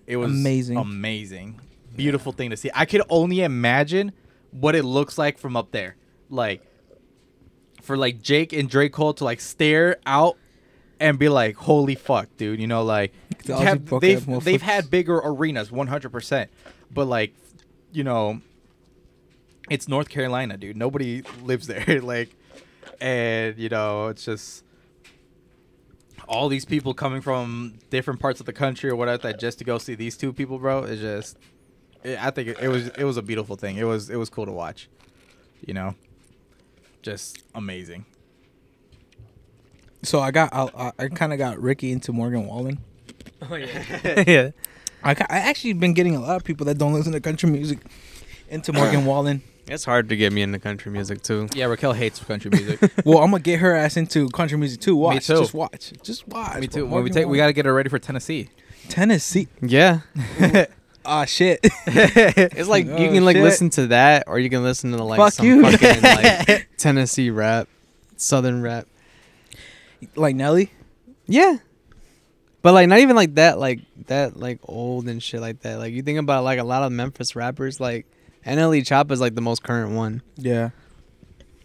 [0.07, 0.77] it was Amazing.
[0.77, 1.61] amazing,
[1.97, 2.71] beautiful thing to see.
[2.75, 4.13] I could only imagine
[4.51, 5.97] what it looks like from up there,
[6.29, 6.63] like
[7.81, 10.37] for like Jake and Drake Cole to like stare out
[11.01, 13.13] and be like, "Holy fuck, dude!" You know, like
[13.49, 16.51] have- they've they've had bigger arenas, 100, percent
[16.95, 17.35] but like
[17.93, 18.41] you know,
[19.71, 20.77] it's North Carolina, dude.
[20.77, 22.35] Nobody lives there, like,
[23.01, 24.65] and you know, it's just
[26.27, 29.65] all these people coming from different parts of the country or whatever that just to
[29.65, 30.85] go see these two people, bro.
[30.85, 31.37] Is just,
[32.03, 33.77] it, I think it, it was it was a beautiful thing.
[33.77, 34.89] It was it was cool to watch,
[35.67, 35.95] you know,
[37.03, 38.07] just amazing.
[40.05, 42.79] So I got I, I, I kind of got Ricky into Morgan Wallen.
[43.51, 44.25] Oh yeah.
[44.27, 44.51] yeah.
[45.03, 47.79] I I actually been getting a lot of people that don't listen to country music
[48.49, 49.43] into Morgan Wallen.
[49.67, 51.49] It's hard to get me into country music too.
[51.55, 52.81] Yeah, Raquel hates country music.
[53.05, 54.97] Well, I'm gonna get her ass into country music too.
[54.97, 55.37] Watch, too.
[55.37, 56.59] just watch, just watch.
[56.61, 56.87] Me too.
[56.87, 58.49] When we take, we gotta get her ready for Tennessee.
[58.89, 59.49] Tennessee.
[59.61, 60.01] Yeah.
[61.05, 61.61] Ah, shit.
[61.87, 63.45] It's like Oh, you can like shit.
[63.45, 65.63] listen to that or you can listen to the like Fuck some you.
[65.71, 67.69] fucking like Tennessee rap,
[68.17, 68.87] southern rap.
[70.17, 70.71] Like Nelly.
[71.27, 71.57] Yeah.
[72.63, 75.79] But like not even like that like that like old and shit like that.
[75.79, 78.07] Like you think about like a lot of Memphis rappers like
[78.47, 80.23] NLE Choppa is like the most current one.
[80.37, 80.71] Yeah,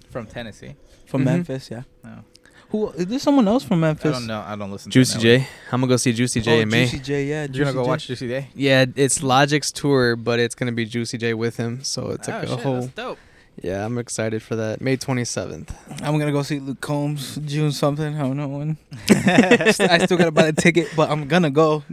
[0.10, 0.76] From Tennessee.
[1.06, 1.26] from Mhm.
[1.26, 1.70] Memphis.
[1.72, 1.84] Yeah.
[2.04, 2.24] No.
[2.70, 3.18] Who is there?
[3.20, 4.06] Someone else from Memphis?
[4.06, 4.20] I Memphis?
[4.20, 4.44] don't know.
[4.46, 4.92] I don't listen.
[4.92, 5.40] Juicy to Nelly.
[5.40, 5.48] J.
[5.72, 6.84] I'm gonna go see Juicy J oh, in May.
[6.86, 7.26] Juicy J.
[7.26, 7.88] Yeah, You're gonna go J.
[7.90, 8.48] watch Juicy J.
[8.54, 11.84] Yeah, it's Logic's tour, but it's gonna be Juicy J with him.
[11.84, 12.82] So it's like oh, a shit, whole.
[12.82, 13.20] that's dope.
[13.62, 14.80] Yeah, I'm excited for that.
[14.82, 15.70] May 27th.
[16.02, 18.16] I'm gonna go see Luke Combs June something.
[18.16, 18.78] I don't know when.
[19.10, 19.72] I
[20.06, 21.84] still gotta buy the ticket, but I'm gonna go.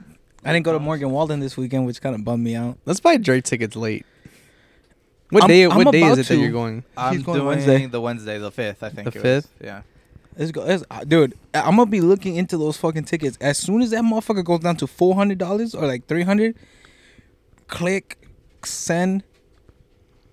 [0.44, 2.79] I didn't go to Morgan Wallen this weekend, which kind of bummed me out.
[2.85, 4.07] Let's buy Drake tickets late.
[5.31, 5.64] What I'm- day?
[5.64, 6.85] I'm what day is about it that you're going?
[6.96, 7.87] I'm going doing Wednesday.
[7.87, 8.83] the Wednesday, the fifth.
[8.85, 9.44] I think The it was.
[9.44, 9.48] 5th?
[9.61, 9.83] Yeah.
[10.38, 11.35] Let's go, let's, uh, dude.
[11.55, 14.76] I'm gonna be looking into those fucking tickets as soon as that motherfucker goes down
[14.76, 16.55] to four hundred dollars or like three hundred.
[17.68, 18.18] Click,
[18.64, 19.24] send,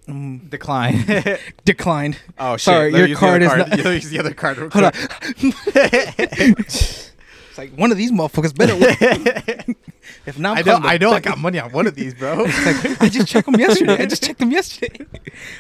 [0.08, 1.38] mm, Decline.
[1.66, 2.18] declined.
[2.40, 2.62] oh shit!
[2.62, 4.58] Sorry, Let me your use the card other is not- use the other card.
[4.58, 4.92] real Hold on.
[4.92, 7.10] quick.
[7.54, 8.76] It's like one of these motherfuckers better.
[8.76, 9.78] Work.
[10.26, 10.80] if not, I know.
[10.82, 11.14] I the know.
[11.14, 12.46] I got money on one of these, bro.
[12.48, 14.02] I just checked them yesterday.
[14.02, 15.06] I just checked them yesterday.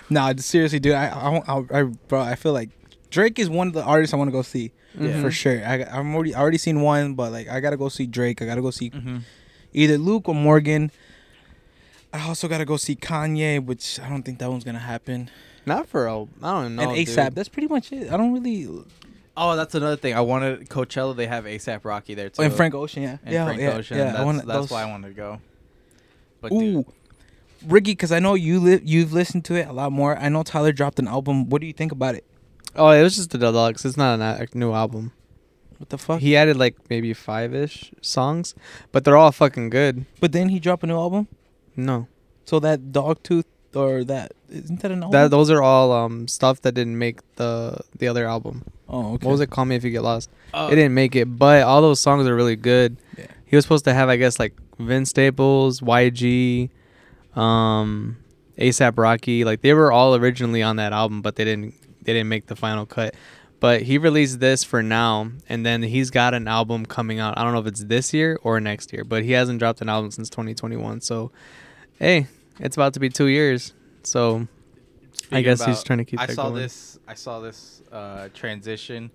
[0.09, 0.93] nah, seriously, dude.
[0.93, 2.71] I, I, I, I, bro, I feel like
[3.11, 5.21] Drake is one of the artists I want to go see Yeah.
[5.21, 5.63] for sure.
[5.63, 8.41] I, I'm already, I already seen one, but like, I gotta go see Drake.
[8.41, 9.17] I gotta go see mm-hmm.
[9.73, 10.89] either Luke or Morgan.
[12.13, 15.29] I also gotta go see Kanye, which I don't think that one's gonna happen.
[15.65, 16.21] Not for a.
[16.21, 16.25] I
[16.63, 16.83] don't know.
[16.83, 17.33] and ASAP.
[17.33, 18.11] That's pretty much it.
[18.11, 18.67] I don't really.
[19.35, 20.13] Oh, that's another thing.
[20.13, 21.15] I wanted Coachella.
[21.15, 22.41] They have ASAP Rocky there too.
[22.41, 23.97] Oh, and Frank Ocean, yeah, And yeah, Frank yeah, Ocean.
[23.97, 24.11] yeah.
[24.11, 25.41] That's, wanna, that's those, why I wanted to go.
[26.39, 26.85] But Ooh, dude,
[27.65, 30.15] Ricky, because I know you li- you've listened to it a lot more.
[30.17, 31.49] I know Tyler dropped an album.
[31.49, 32.25] What do you think about it?
[32.75, 33.85] Oh, it was just a deluxe.
[33.85, 35.13] It's not a new album.
[35.77, 36.19] What the fuck?
[36.21, 38.53] He added like maybe five ish songs,
[38.91, 40.05] but they're all fucking good.
[40.19, 41.27] but then he dropped a new album.
[41.75, 42.07] No,
[42.45, 45.11] So that Dogtooth or that isn't that an album?
[45.11, 48.63] that those are all um stuff that didn't make the the other album.
[48.89, 49.25] oh, okay.
[49.25, 49.49] What was it?
[49.49, 50.29] Call me if you get lost.
[50.53, 52.97] uh, it didn't make it, but all those songs are really good.
[53.17, 53.25] Yeah.
[53.45, 56.69] He was supposed to have, I guess, like Vince Staples, YG,
[57.35, 58.17] um,
[58.57, 59.43] ASAP Rocky.
[59.43, 62.55] Like they were all originally on that album, but they didn't they didn't make the
[62.55, 63.15] final cut.
[63.59, 67.37] But he released this for now, and then he's got an album coming out.
[67.37, 69.87] I don't know if it's this year or next year, but he hasn't dropped an
[69.87, 70.99] album since 2021.
[70.99, 71.31] So,
[71.99, 72.27] hey,
[72.59, 73.73] it's about to be two years.
[74.03, 76.19] So I speaking guess he's trying to keep.
[76.19, 76.61] I saw going.
[76.61, 76.99] this.
[77.07, 79.11] I saw this uh, transition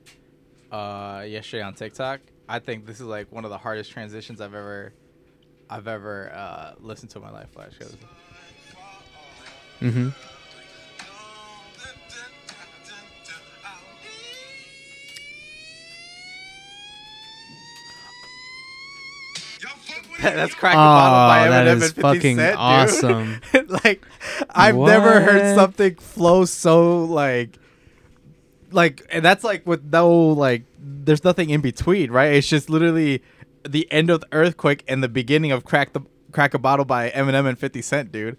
[0.71, 2.21] uh yesterday on TikTok.
[2.49, 4.93] I think this is like one of the hardest transitions I've ever
[5.71, 7.51] I've ever uh listened to in my life.
[7.51, 7.73] Flash.
[9.81, 10.09] Mm-hmm.
[20.23, 22.59] That's crack a bottle oh, by Oh, that Eminem is and 50 fucking Cent, dude.
[22.59, 23.41] awesome.
[23.85, 24.05] like
[24.51, 27.59] I've never heard something flow so like
[28.71, 32.33] like and that's like with no like there's nothing in between, right?
[32.35, 33.23] It's just literally
[33.69, 36.01] the end of the earthquake and the beginning of crack the
[36.33, 38.37] crack a bottle by Eminem and 50 Cent, dude.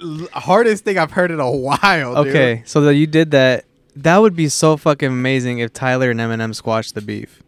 [0.00, 2.34] L- hardest thing I've heard in a while, dude.
[2.34, 3.64] Okay, so that you did that.
[3.96, 7.42] That would be so fucking amazing if Tyler and Eminem squashed the beef,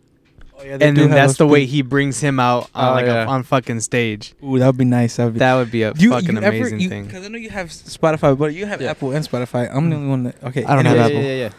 [0.61, 3.25] Oh, yeah, and then that's the way he brings him out on Oh, like yeah.
[3.25, 4.35] a, on fucking stage.
[4.45, 5.17] Ooh, that would be nice.
[5.17, 5.39] That would be.
[5.39, 7.07] That would be a you, fucking you ever, amazing you, thing.
[7.07, 8.91] Because I know you have Spotify, but you have Yeah.
[8.91, 9.75] Apple and Spotify.
[9.75, 10.43] I'm the only one that.
[10.45, 11.23] Okay, I don't Yeah, have yeah, Apple.
[11.23, 11.51] yeah, yeah.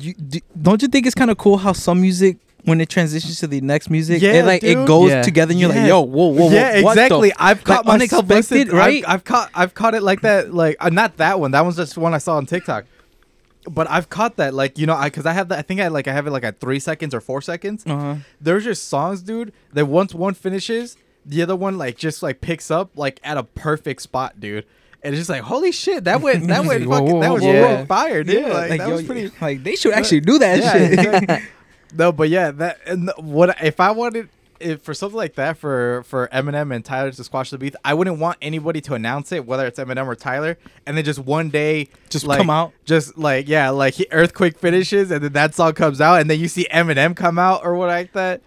[0.00, 3.38] You, do, don't you think it's kind of cool how some music, when it transitions
[3.40, 4.78] to the next music, Yeah, it like dude.
[4.78, 5.22] it goes Yeah.
[5.22, 5.78] together, and you're Yes.
[5.78, 7.32] like, yo, whoa, whoa, whoa, yeah, what the exactly.
[7.38, 9.04] I've caught Like, myself unexpected, right?
[9.06, 10.52] I've, I've caught I've caught it like that.
[10.52, 11.52] Like uh, not that one.
[11.52, 12.84] That one's just one I saw on TikTok.
[13.64, 15.58] But I've caught that, like you know, I because I have that.
[15.58, 17.84] I think I like I have it like at three seconds or four seconds.
[17.86, 18.16] Uh-huh.
[18.40, 22.70] There's just songs, dude, that once one finishes, the other one like just like picks
[22.70, 24.64] up like at a perfect spot, dude.
[25.02, 27.44] And it's just like, holy shit, that went that went Whoa, fucking whoa, that was
[27.44, 28.48] real fire, dude.
[28.48, 29.30] like, that yo, was pretty.
[29.40, 31.42] Like they should actually do that Yeah, shit.
[31.94, 34.28] no, but yeah, that and what if I wanted
[34.60, 37.94] if for something like that for for Eminem and Tyler to squash the beef, I
[37.94, 41.50] wouldn't want anybody to announce it, whether it's Eminem or Tyler, and then just one
[41.50, 42.72] day Just like, come out?
[42.84, 46.40] just like yeah, like he, Earthquake finishes, and then that song comes out, and then
[46.40, 48.40] you see Eminem come out or what like that.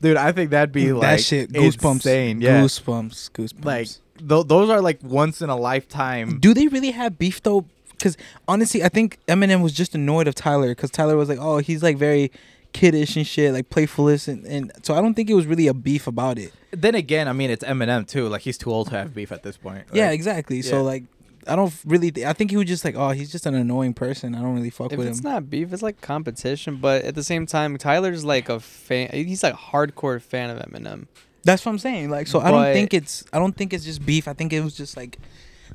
[0.00, 2.40] Dude, I think that'd be like that shit, goosebumps, insane.
[2.40, 3.64] Yeah, goosebumps, goosebumps.
[3.64, 3.86] like
[4.18, 6.38] th- those are like once in a lifetime.
[6.38, 7.64] do they really have beef though?
[7.90, 11.58] Because honestly, I think Eminem was just annoyed of Tyler because Tyler was like, oh,
[11.58, 12.30] he's like very
[12.72, 15.74] kiddish and shit, like playfulness, and, and so I don't think it was really a
[15.74, 16.52] beef about it.
[16.70, 18.28] Then again, I mean, it's Eminem too.
[18.28, 19.84] Like he's too old to have beef at this point.
[19.92, 20.56] yeah, exactly.
[20.56, 20.62] yeah.
[20.70, 21.04] So like,
[21.46, 22.10] I don't really.
[22.10, 24.34] Th- I think he was just like, oh, he's just an annoying person.
[24.34, 25.12] I don't really fuck If with him.
[25.12, 26.76] it's not beef, it's like competition.
[26.76, 29.10] But at the same time, Tyler's like a fan.
[29.12, 31.06] He's like a hardcore fan of Eminem.
[31.44, 32.10] That's what I'm saying.
[32.10, 33.24] Like, so I don't think it's.
[33.32, 34.28] I don't think it's just beef.
[34.28, 35.18] I think it was just like.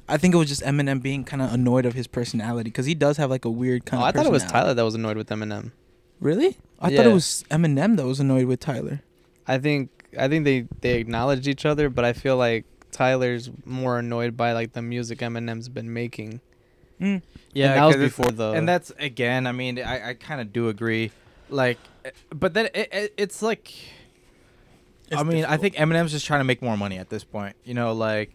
[0.07, 2.93] I think it was just Eminem being kind of annoyed of his personality because he
[2.93, 4.09] does have like a weird kind Oh, of.
[4.09, 4.43] I thought it was.
[4.43, 5.71] Tyler that was annoyed with Eminem.
[6.19, 6.57] Really?
[6.83, 9.01] I thought it was Eminem that was annoyed with Tyler.
[9.47, 13.99] I think I think they they acknowledged each other, but I feel like Tyler's more
[13.99, 16.41] annoyed by like the music Eminem's been making.
[17.01, 17.21] Mm.
[17.53, 18.51] Yeah, and that was before the.
[18.51, 19.47] and that's again.
[19.47, 21.11] I mean, I, I kind of do agree.
[21.49, 23.73] Like, eh, but then it, it, it's like.
[25.11, 27.55] I It's mean, I think Eminem's just trying to make more money at this point.
[27.65, 28.31] You know, like,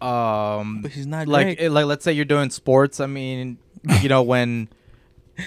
[0.00, 1.60] um, But he's not like Drake.
[1.62, 3.00] eh, like let's say you're doing sports.
[3.00, 3.58] I mean,
[4.02, 4.68] you know when,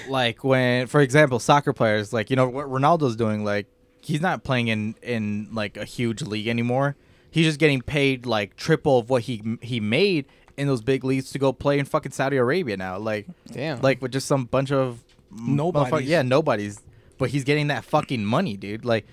[0.09, 3.43] like when for example, soccer players like you know what Ronaldo's doing.
[3.43, 3.67] Like
[4.01, 6.95] he's not playing in in like a huge league anymore.
[7.29, 10.25] He's just getting paid like triple of what he he made
[10.57, 12.97] in those big leagues to go play in fucking Saudi Arabia now.
[12.97, 13.81] Like damn.
[13.81, 15.91] like with just some bunch of m- Nobodies.
[15.93, 16.81] motherfuck- Yeah, nobody's.
[17.17, 18.83] But he's getting that fucking money, dude.
[18.83, 19.05] Like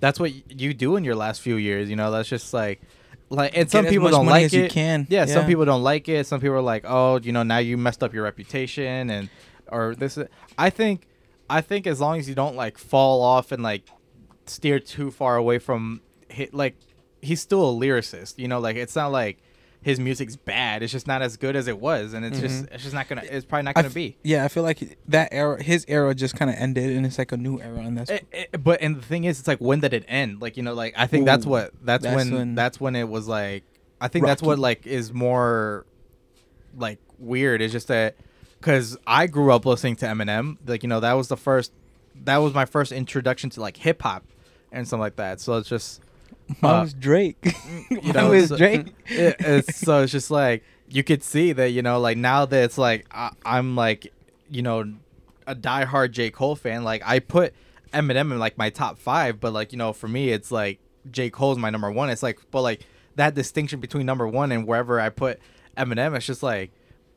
[0.00, 1.88] that's what you do in your last few years.
[1.88, 2.82] You know, that's just like,
[3.30, 4.62] like, and some Get as people don't like as it.
[4.64, 5.06] you can.
[5.08, 6.26] Yeah, some people don't like it.
[6.26, 9.30] Some people are like, oh, you know, now you messed up your reputation and
[9.74, 10.18] or this.
[10.56, 11.06] I think,
[11.50, 13.88] I think as long as you don't like fall off and like
[14.46, 16.76] steer too far away from hit, like
[17.20, 18.38] he's still a lyricist.
[18.38, 19.42] You know, like it's not like
[19.82, 20.82] his music's bad.
[20.82, 22.74] It's just not as good as it was, and it's just mm-hmm.
[22.74, 23.22] it's just not gonna.
[23.24, 24.16] It's probably not gonna f- be.
[24.22, 27.32] Yeah, I feel like that era, his era, just kind of ended, and it's like
[27.32, 29.80] a new era, and that's It- it- but and the thing is, it's like when
[29.80, 30.40] did it end?
[30.40, 33.08] Like you know, like I think that's what that's, that's when, when- that's when it
[33.08, 33.64] was like.
[34.00, 35.86] I think that's what like is more
[36.76, 37.62] like weird.
[37.62, 38.16] It's just that
[38.64, 40.56] because I grew up listening to Eminem.
[40.66, 41.70] Like you know, that was the first.
[42.24, 44.24] That was my first introduction to like hip hop
[44.72, 45.40] and something like that.
[45.40, 46.00] So it's just
[46.62, 47.54] mine uh, was Drake.
[47.90, 48.86] you know, was so- Drake.
[49.06, 52.64] it, it's so it's just like you could see that you know like now that
[52.64, 54.12] it's like I, I'm like
[54.50, 54.94] you know
[55.46, 57.52] a diehard J Cole fan like I put
[57.92, 60.78] Eminem in like my top five but like you know for me it's like
[61.10, 64.66] J Cole's my number one it's like but like that distinction between number one and
[64.66, 65.38] wherever I put
[65.76, 66.70] Eminem it's just like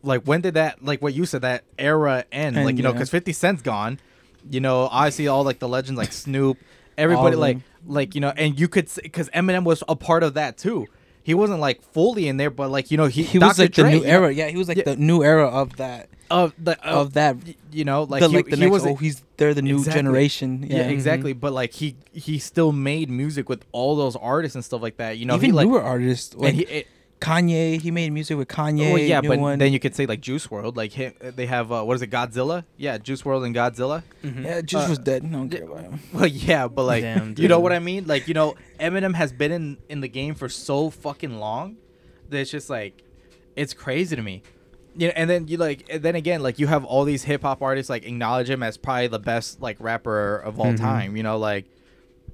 [0.08, 2.90] like when did that like what you said that era end End, like you know
[2.90, 2.94] yeah.
[2.94, 4.00] because 50 Cent's gone
[4.50, 6.58] you know obviously all like the legends like Snoop
[6.98, 10.34] everybody of like like you know and you could because Eminem was a part of
[10.36, 10.88] that too
[11.24, 13.84] he wasn't like fully in there but like you know he He was like the
[13.84, 14.34] new you know, era.
[14.34, 14.86] Yeah, he was like Yeah.
[14.86, 16.08] the new era of that.
[16.32, 17.36] of the Of that.
[17.72, 18.72] you know like the, he, like the he next.
[18.72, 20.00] was oh, he's they're the new Exactly.
[20.00, 20.64] generation.
[20.64, 20.92] yeah, Yeah, mm-hmm.
[20.92, 24.96] exactly but like he he still made music with all those artists and stuff like
[24.98, 26.34] that you know Even he like newer artists.
[26.34, 26.88] Like, and he it,
[27.20, 27.82] Kanye.
[27.82, 28.94] He made music with Kanye.
[28.94, 29.60] well, yeah, new but one.
[29.60, 30.76] then you could say like Juice WRLD.
[30.76, 32.64] Like him, they have uh, what is it, Godzilla?
[32.78, 34.04] Yeah, Juice WRLD and Godzilla.
[34.24, 35.24] yeah, Juice uh, was dead.
[35.26, 36.00] I don't care about him.
[36.14, 38.06] Well, yeah, but like, Damn, you know what I mean?
[38.08, 41.78] Like, you know, Eminem has been in in the game for so fucking long
[42.30, 43.04] that it's just like,
[43.56, 44.44] it's crazy to me.
[44.96, 47.42] You know, and then you like, and then again, like you have all these hip
[47.44, 50.78] hop artists like acknowledge him as probably the best like rapper of all Mhm.
[50.78, 51.16] time.
[51.18, 51.66] You know, like,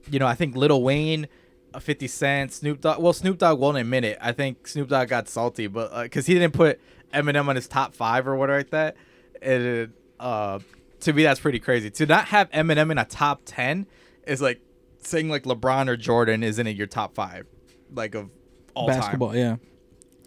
[0.10, 1.28] you know, I think Little Wayne.
[1.74, 3.02] Uh, 50 Cent, Snoop Dogg.
[3.02, 4.18] Well, Snoop Dogg won't admit it.
[4.22, 6.80] I think Snoop Dogg got salty, but because he didn't put
[7.14, 8.96] Eminem on his top five or whatever like that,
[9.42, 10.60] it uh,
[11.02, 11.90] to me that's pretty crazy.
[11.92, 13.88] To not have Eminem in a top ten
[14.26, 14.62] is like
[15.00, 17.46] saying like LeBron or Jordan isn't in your top five,
[17.94, 18.30] like of
[18.74, 19.38] all Basketball, time.
[19.38, 19.56] yeah.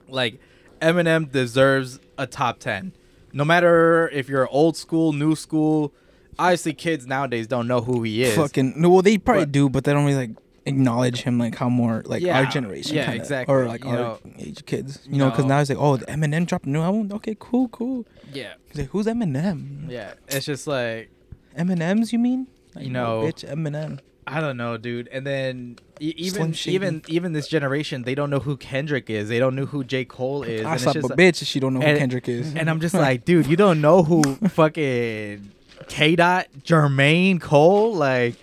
[0.08, 0.38] Like
[0.80, 2.92] Eminem deserves a top ten,
[3.32, 5.92] no matter if you're old school, new school.
[6.38, 8.36] Obviously, kids nowadays don't know who he is.
[8.36, 11.68] Fucking well, they probably But- do, but they don't really like acknowledge him like how
[11.68, 14.18] more like Yeah, our generation, yeah, kinda, exactly, or like you our know.
[14.38, 17.10] age kids, you know, because now it's like, oh, the Eminem dropped a new album.
[17.12, 18.04] Okay, cool, cool.
[18.32, 19.88] Yeah, He's like, who's Eminem?
[19.90, 20.14] yeah.
[20.28, 21.10] It's just like
[21.56, 22.46] M&M's, you mean?
[22.74, 24.00] Like, You know, bitch, Eminem.
[24.26, 25.06] I don't know, dude.
[25.12, 29.28] And then e- even even even this generation, they don't know who Kendrick is.
[29.28, 30.64] They don't know who J Cole is.
[30.64, 32.52] I and it's slap a like- bitch if she don't know who Kendrick is.
[32.56, 35.52] And I'm just like, dude, you don't know who fucking
[35.86, 38.34] K Dot, Jermaine Cole, like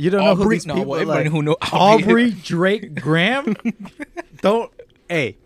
[0.00, 2.94] you don't know who Aubrey- these no, people well, everybody like who know Aubrey, Drake,
[2.94, 3.56] Graham.
[4.42, 4.72] don't
[5.08, 5.36] hey,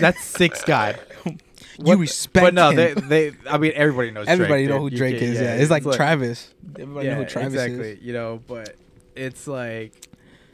[0.00, 0.62] that's six
[1.26, 1.34] you
[1.78, 2.76] What- respect But no, him.
[2.76, 2.94] they
[3.30, 5.40] they I mean everybody knows Everybody Drake, know who Drake is.
[5.40, 6.52] Yeah, it's like, Travis.
[6.78, 7.90] Everybody know who Travis exactly.
[7.92, 8.02] is.
[8.02, 8.76] You know, but
[9.16, 9.92] it's like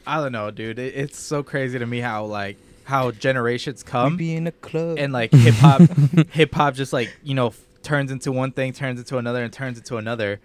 [0.07, 0.79] I don't know, dude.
[0.79, 4.51] It, it's so crazy to me how like how generations We come be in a
[4.51, 5.81] club and like hip hop
[6.31, 9.53] hip hop just like, you know, f- turns into one thing, turns into another and
[9.53, 10.39] turns into another.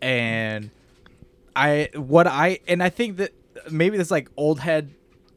[0.00, 0.70] And
[1.56, 3.32] I what I and I think that
[3.70, 4.90] maybe this like old head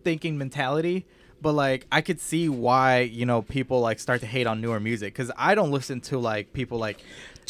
[0.03, 1.05] thinking mentality,
[1.41, 4.79] but like I could see why, you know, people like start to hate on newer
[4.79, 6.97] music cuz I don't listen to like people like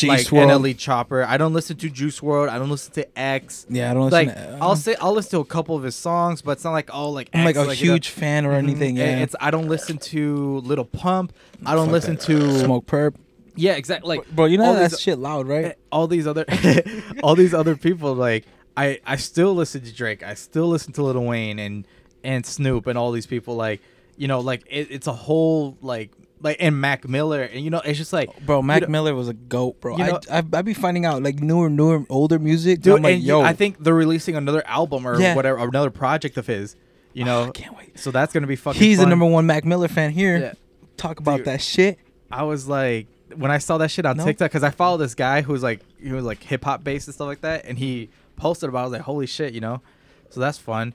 [0.03, 0.47] like Juice WRLD.
[0.73, 1.23] NLE Chopper.
[1.23, 2.49] I don't listen to Juice WRLD.
[2.49, 3.65] I don't listen to X.
[3.67, 5.95] Yeah, I don't listen Like to, I'll say I'll listen to a couple of his
[5.95, 8.45] songs, but it's not like oh like I'm like X, a you know- huge fan
[8.45, 8.58] or Mhm.
[8.58, 8.99] anything.
[8.99, 11.34] And Yeah, It's I don't listen to Little Pump.
[11.65, 12.21] I don't Fuck listen that.
[12.25, 12.34] to
[12.67, 13.15] Smokepurpp.
[13.56, 14.17] Yeah, exactly.
[14.17, 15.73] Like Bro, you know all that these- shit loud, right?
[15.91, 16.45] all these other
[17.23, 18.45] all these other people like
[18.77, 20.23] I I still listen to Drake.
[20.23, 21.85] I still listen to Lil Wayne and
[22.23, 23.81] and Snoop and all these people like
[24.15, 26.11] you know like it, it's a whole like
[26.41, 29.27] like and Mac Miller and you know it's just like Bro, Mac know- Miller was
[29.27, 29.97] a goat, bro.
[29.97, 32.81] you know- I, I I be finding out like newer, newer, older music.
[32.81, 35.35] dude I'm like, and yo, I think they're releasing another album or Yeah.
[35.35, 36.75] whatever or another project of his.
[37.13, 37.97] You oh, know, I can't wait.
[37.97, 38.79] so that's gonna be fucking.
[38.79, 40.37] He's the number one Mac Miller fan here.
[40.37, 40.53] Yeah.
[40.97, 41.45] Talk about Dude.
[41.47, 41.97] that shit.
[42.31, 44.25] I was like, when I saw that shit on No?
[44.25, 47.15] TikTok, because I follow this guy who's like, he was like hip hop based and
[47.15, 48.80] stuff like that, and he posted about.
[48.80, 48.82] it.
[48.82, 49.82] I was like, holy shit, you know,
[50.30, 50.93] so that's fun.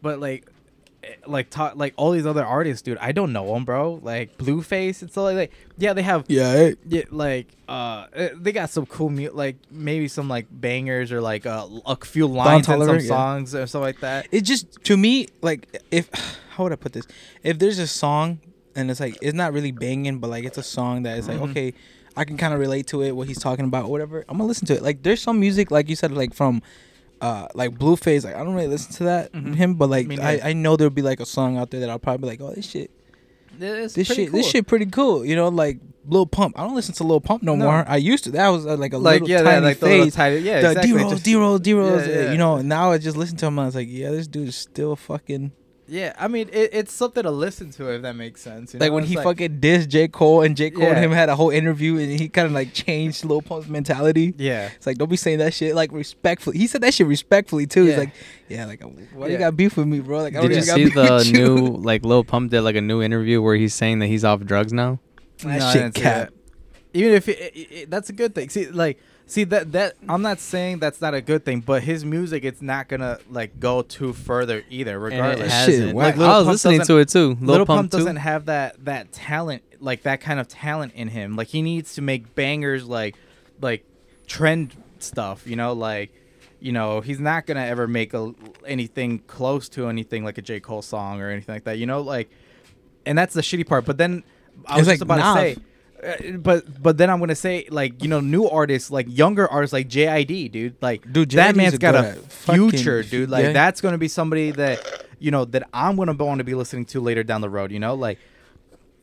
[0.00, 0.46] But like,
[1.02, 4.00] eh, like talk like all these other artists, dude, I don't know them, bro.
[4.02, 5.50] Like Blueface and stuff like that.
[5.78, 6.24] Yeah, they have.
[6.28, 11.10] Yeah, Yeah, like uh, eh, they got some cool mu- like maybe some like bangers
[11.12, 13.06] or like uh, a few lines in some yeah.
[13.06, 14.28] songs or stuff like that.
[14.30, 16.08] it just to me like if
[16.50, 17.06] how would I put this?
[17.42, 18.38] If there's a song
[18.76, 21.38] and it's like it's not really banging, but like it's a song that is like
[21.38, 21.50] Mhm.
[21.50, 21.74] okay,
[22.16, 24.24] I can kind of relate to it, what he's talking about, or whatever.
[24.28, 24.82] I'm gonna listen to it.
[24.82, 26.62] Like there's some music, like you said, like from.
[27.20, 29.54] Uh, like Blueface, like I don't really listen to that Mhm.
[29.54, 30.40] him, but like I.
[30.50, 32.54] I know there'll be like a song out there that I'll probably be like, oh
[32.54, 32.90] this shit,
[33.58, 36.58] It's this shit, this shit pretty cool, you know, like Lil Pump.
[36.58, 37.64] I don't listen to Lil Pump no, No.
[37.66, 37.84] more.
[37.88, 38.30] I used to.
[38.32, 40.14] That was uh, like a like little yeah, tiny that, like phase.
[40.14, 40.92] tiny, yeah, the exactly.
[40.92, 41.70] D just- D Rose, D.
[41.70, 42.32] Yeah, yeah.
[42.32, 43.58] You know, now I just listen to him.
[43.58, 45.52] I was like, yeah, this dude is still fucking.
[45.86, 48.72] Yeah, I mean, it, it's something to listen to if that makes sense.
[48.72, 51.10] you Like when It's he like- fucking dissed J Cole and J Cole and him
[51.12, 54.32] had a whole interview and he kind of like changed Lil Pump's mentality.
[54.38, 56.56] Yeah, It's like don't be saying that shit like respectfully.
[56.56, 57.84] He said that shit respectfully too.
[57.84, 58.12] He's like,
[58.48, 60.22] yeah, like why you got beef with me, bro?
[60.22, 61.32] Like I Did you even got see beef the with you.
[61.34, 64.40] new like Lil Pump did like a new interview where he's saying that he's off
[64.44, 65.00] drugs now?
[65.38, 66.28] That No, shit didn't cap.
[66.28, 66.32] that.
[66.94, 68.48] Even if it, it, it- that's a good thing.
[68.48, 72.04] See, like, see that that I'm not saying that's not a good thing, but his
[72.04, 74.98] music, it's not gonna like go too further either.
[74.98, 77.28] Regardless, Shit, Like, I was Pump listening to it too.
[77.28, 81.08] Lil, Little Pump, Pump doesn't have that that talent, like that kind of talent in
[81.08, 81.36] him.
[81.36, 83.16] Like he needs to make bangers, like
[83.60, 83.84] like
[84.26, 85.46] trend stuff.
[85.46, 86.12] You know, like
[86.60, 88.34] you know he's not gonna ever make a,
[88.66, 91.78] anything close to anything like a J Cole song or anything like that.
[91.78, 92.30] You know, like,
[93.06, 93.84] and that's the shitty part.
[93.84, 94.22] But then
[94.66, 95.36] I It's was just like about Nav.
[95.36, 95.56] to say.
[96.06, 99.72] Uh, But but then I'm gonna say like you know new artists like younger artists
[99.72, 103.44] like JID dude like Dude, that man's a got a at fucking- future dude like
[103.44, 103.52] yeah.
[103.52, 107.00] that's gonna be somebody that you know that I'm gonna want to be listening to
[107.00, 108.18] later down the road you know like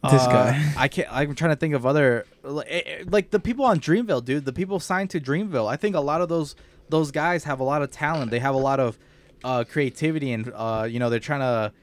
[0.04, 0.74] This uh, guy.
[0.78, 3.80] I can't I'm trying to think of other like, eh, eh, like the people on
[3.80, 6.56] Dreamville dude the people signed to Dreamville I think a lot of those
[6.90, 8.98] those guys have a lot of talent they have a lot of
[9.44, 11.74] uh, creativity and uh, you know they're trying to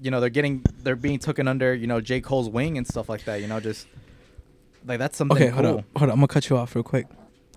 [0.00, 3.08] you know they're getting they're being taken under you know J Cole's wing and stuff
[3.08, 3.40] like that.
[3.40, 3.86] You know, just
[4.86, 5.54] like that's something Okay, cool.
[5.54, 6.10] hold on, hold on.
[6.10, 7.06] I'm gonna cut you off real quick.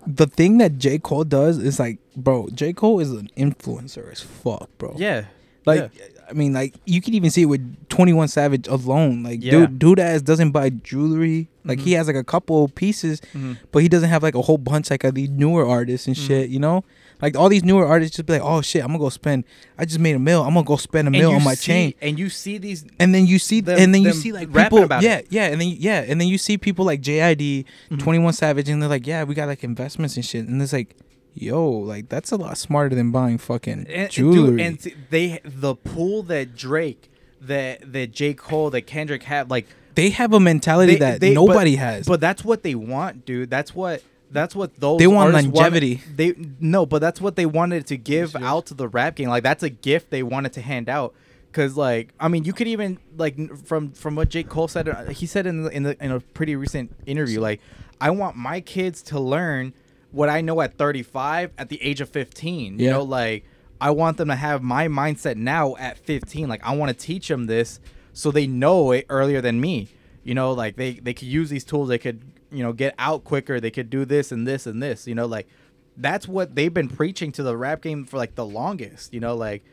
[0.06, 4.20] The thing that J Cole does is like, bro, J Cole is an influencer as
[4.20, 4.94] fuck, bro.
[4.98, 5.26] Yeah,
[5.64, 5.92] Like,
[6.28, 9.22] I mean, like you can even see it with Twenty One Savage alone.
[9.22, 9.52] Like, Yeah.
[9.52, 11.48] dude, dude ass doesn't buy jewelry.
[11.64, 11.96] Like, he Mhm.
[11.98, 13.58] has like a couple pieces, Mhm.
[13.70, 16.26] but he doesn't have like a whole bunch like of these newer artists and Mhm.
[16.26, 16.50] shit.
[16.50, 16.82] You know,
[17.22, 19.44] like all these newer artists just be like, oh shit, I'm gonna go spend.
[19.78, 20.42] I just made a mill.
[20.42, 21.94] I'm gonna go spend a mill on my see- chain.
[22.02, 22.84] and you see these.
[22.98, 25.28] And then you see, them- and then you see like people, about yeah, it.
[25.30, 27.98] yeah, and then yeah, and then you see people like JID, Mhm.
[28.00, 30.72] Twenty One Savage, and they're like, yeah, we got like investments and shit, and it's
[30.72, 30.96] like,
[31.34, 34.50] yo, like that's a lot smarter than buying fucking and, jewelry.
[34.56, 37.08] dude, and they the pool that Drake,
[37.40, 41.34] that that J Cole, that Kendrick have, like they have a mentality They- that they-
[41.34, 42.06] but- nobody has.
[42.06, 43.50] But that's what they want, dude.
[43.50, 44.02] That's what
[44.32, 45.96] that's what those They want longevity.
[45.96, 48.42] wanted- they no, but that's what they wanted to give Sure.
[48.42, 49.28] out to the rap game.
[49.28, 51.14] Like that's a gift they wanted to hand out.
[51.52, 54.88] Cause like I mean, you could even like from from what J Cole said.
[54.88, 57.60] uh, He said in the, in the in a pretty recent interview, like
[58.00, 59.74] I want my kids to learn
[60.10, 62.78] what I know at 35 at the age of 15.
[62.78, 62.92] You Yeah.
[62.92, 63.44] know, like
[63.80, 66.48] I want them to have my mindset now at 15.
[66.48, 67.80] Like I want to teach them this
[68.14, 69.88] so they know it earlier than me.
[70.24, 71.88] You know, like they they could use these tools.
[71.90, 72.22] They could
[72.52, 73.60] you know get out quicker.
[73.60, 75.06] They could do this and this and this.
[75.06, 75.48] You know, like
[75.96, 79.12] that's what they've been preaching to the rap game for like the longest.
[79.12, 79.64] You know, like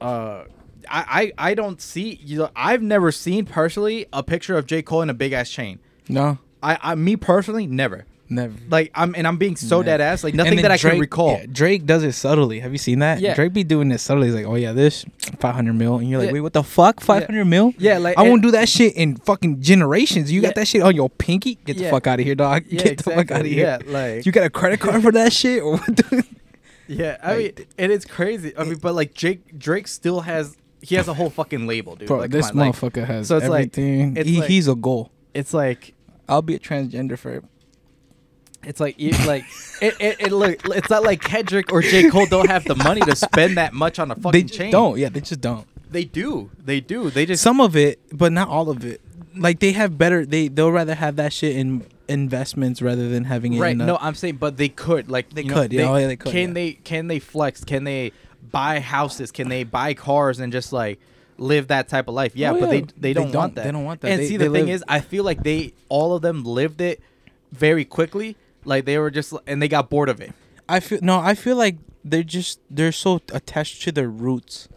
[0.00, 0.44] uh.
[0.86, 4.82] I, I, I don't see you know I've never seen personally a picture of J
[4.82, 5.78] Cole in a big ass chain.
[6.10, 8.54] no, I, I me personally never never.
[8.70, 9.86] like I'm and I'm being so Yeah.
[9.86, 11.30] dead ass like nothing that I Drake, can recall.
[11.32, 12.60] yeah, Drake does it subtly.
[12.60, 13.20] Have you seen that?
[13.20, 13.34] Yeah.
[13.34, 14.26] Drake be doing this subtly.
[14.28, 15.04] He's like, oh yeah, this
[15.40, 16.32] 500 mil, and you're like, Yeah.
[16.34, 17.00] wait, what the fuck?
[17.00, 17.72] 500 mil?
[17.78, 20.30] Yeah, like I won't do that shit in fucking generations.
[20.32, 20.48] You Yeah.
[20.48, 21.56] got that shit on your pinky?
[21.64, 22.64] Get the fuck out of here, dog.
[22.68, 23.78] Yeah, Get the fuck out of here.
[23.84, 25.62] Yeah, like You got a credit card for that shit?
[25.62, 26.24] Or what the-
[26.86, 28.52] Yeah, I Like- mean, and it's crazy.
[28.58, 32.08] I mean, but like Jake Drake still has he has a whole fucking label, dude.
[32.08, 34.16] Bro, like, this on, like, motherfucker has so it's like- everything.
[34.18, 35.10] it's he, like- he's a goal.
[35.32, 35.94] it's like
[36.28, 37.42] I'll be a transgender for.
[38.66, 39.44] It's like you- like
[39.80, 43.00] it, it, it look it's not like Kendrick or J Cole don't have the money
[43.02, 44.72] to spend that much on a They fucking just chain.
[44.72, 44.98] don't.
[44.98, 45.66] Yeah, they just don't.
[45.90, 46.50] They do.
[46.64, 47.10] They do.
[47.10, 49.00] They just Some of it, but not all of it.
[49.36, 50.24] Like they have better.
[50.26, 53.60] They they'll rather have that shit in investments rather than having it.
[53.60, 53.72] right.
[53.72, 55.90] In No, I'm saying, but they could like They you know, could, yeah.
[55.90, 56.54] Oh, yeah, they could, Can yeah.
[56.54, 56.72] they?
[56.72, 57.64] Can they flex?
[57.64, 58.12] Can they
[58.50, 59.30] buy houses?
[59.32, 61.00] Can they buy cars and just like
[61.38, 62.36] live that type of life?
[62.36, 62.70] Yeah, Oh, but yeah.
[62.70, 63.40] they they They don't, don't.
[63.42, 63.64] want that.
[63.64, 64.10] They don't want that.
[64.12, 66.80] And They- see, the thing live- is, I feel like they all of them lived
[66.80, 67.00] it
[67.52, 68.36] very quickly.
[68.64, 70.32] Like they were just and they got bored of it.
[70.68, 71.18] I feel no.
[71.18, 74.68] I feel like they're just they're so attached to their roots.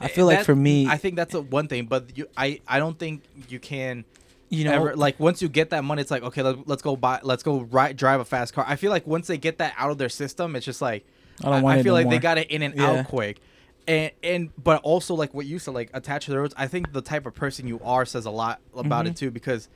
[0.00, 2.78] I feel like for me, I think that's a one thing, but you, I I
[2.78, 4.04] don't think you can.
[4.50, 6.94] you know, ever, like once you get that money, it's like okay, let, let's go
[6.96, 8.64] buy, let's go ride, drive a fast car.
[8.68, 11.06] I feel like once they get that out of their system, it's just like
[11.42, 12.90] I don't want I feel like they got it in and Yeah.
[12.90, 13.40] out quick,
[13.88, 16.54] and and but also like what you said, like attached to the roots.
[16.58, 19.10] I think the type of person you are says a lot about Mhm.
[19.10, 19.68] it too, because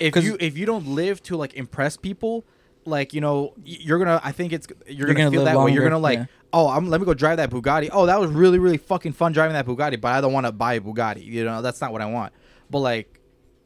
[0.00, 2.44] if you if you don't live to like impress people.
[2.84, 4.20] Like you know, you're gonna.
[4.24, 5.70] I think it's you're, You're gonna, gonna feel that way.
[5.70, 6.26] You're gonna like, yeah.
[6.52, 7.90] oh, I'm let me go drive that Bugatti.
[7.92, 10.52] Oh, that was really really fucking fun driving that Bugatti, but I don't want to
[10.52, 11.24] buy a Bugatti.
[11.24, 12.32] You know, that's not what I want.
[12.70, 13.20] But like,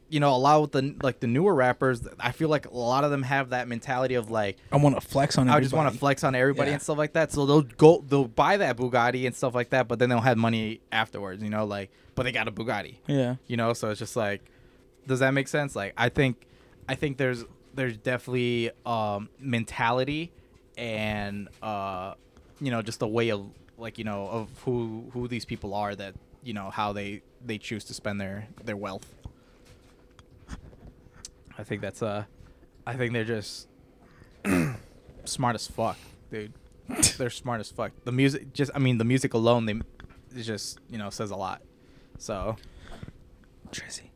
[0.09, 3.03] you know, a lot with the like the newer rappers, I feel like a lot
[3.05, 5.49] of them have that mentality of like, I want to flex on.
[5.49, 6.73] I just want to flex on everybody Yeah.
[6.75, 7.31] and stuff like that.
[7.31, 10.37] So they'll go, they'll buy that Bugatti and stuff like that, but then they'll have
[10.37, 11.41] money afterwards.
[11.41, 12.97] You know, like, but they got a Bugatti.
[13.07, 14.43] Yeah, You know, so it's just like,
[15.07, 15.75] does that make sense?
[15.75, 16.45] Like, I think,
[16.87, 20.31] I think there's there's definitely um mentality
[20.77, 22.15] and uh
[22.59, 23.45] you know just a way of
[23.77, 27.57] like you know of who who these people are that you know how they they
[27.57, 29.13] choose to spend their their wealth.
[31.57, 32.25] I think that's uh
[32.85, 33.67] i think they're just
[35.25, 35.97] smart as fuck
[36.31, 36.53] dude.
[37.17, 37.91] They're smart as fuck.
[38.05, 39.73] The music just i mean the music alone they
[40.35, 41.61] it just you know says a lot.
[42.17, 42.55] So
[43.71, 44.11] Tracy,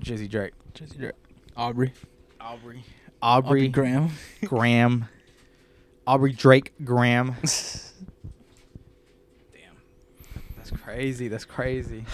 [0.00, 1.12] jizzy drake Tracy, Drake.
[1.56, 1.92] Aubrey,
[2.40, 2.82] aubrey
[3.22, 4.10] Aubrey aubrey Graham.
[4.44, 5.08] graham
[6.06, 7.34] aubrey drake graham
[9.52, 9.76] damn
[10.56, 12.04] that's crazy that's crazy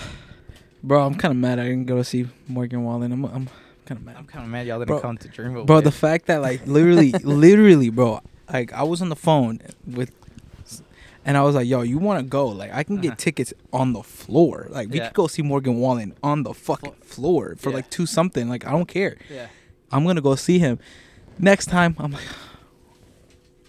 [0.83, 1.59] Bro, I'm kind of mad.
[1.59, 3.11] I didn't go to see Morgan Wallen.
[3.11, 3.49] I'm I'm
[3.87, 4.17] kind of mad.
[4.19, 6.43] i'm kind of mad y'all didn't Bro- come to dreamville bro with the fact that
[6.43, 8.21] like literally literally bro
[8.53, 10.11] like i was on the phone with
[11.27, 13.17] and i was like yo you want to go like i can get Uh-huh.
[13.27, 15.09] tickets on the floor like we Yeah.
[15.09, 17.77] could go see morgan wallen on the fucking floor for Yeah.
[17.77, 19.49] like two something like i don't care yeah
[19.93, 20.79] i'm gonna go see him
[21.39, 22.25] next time i'm like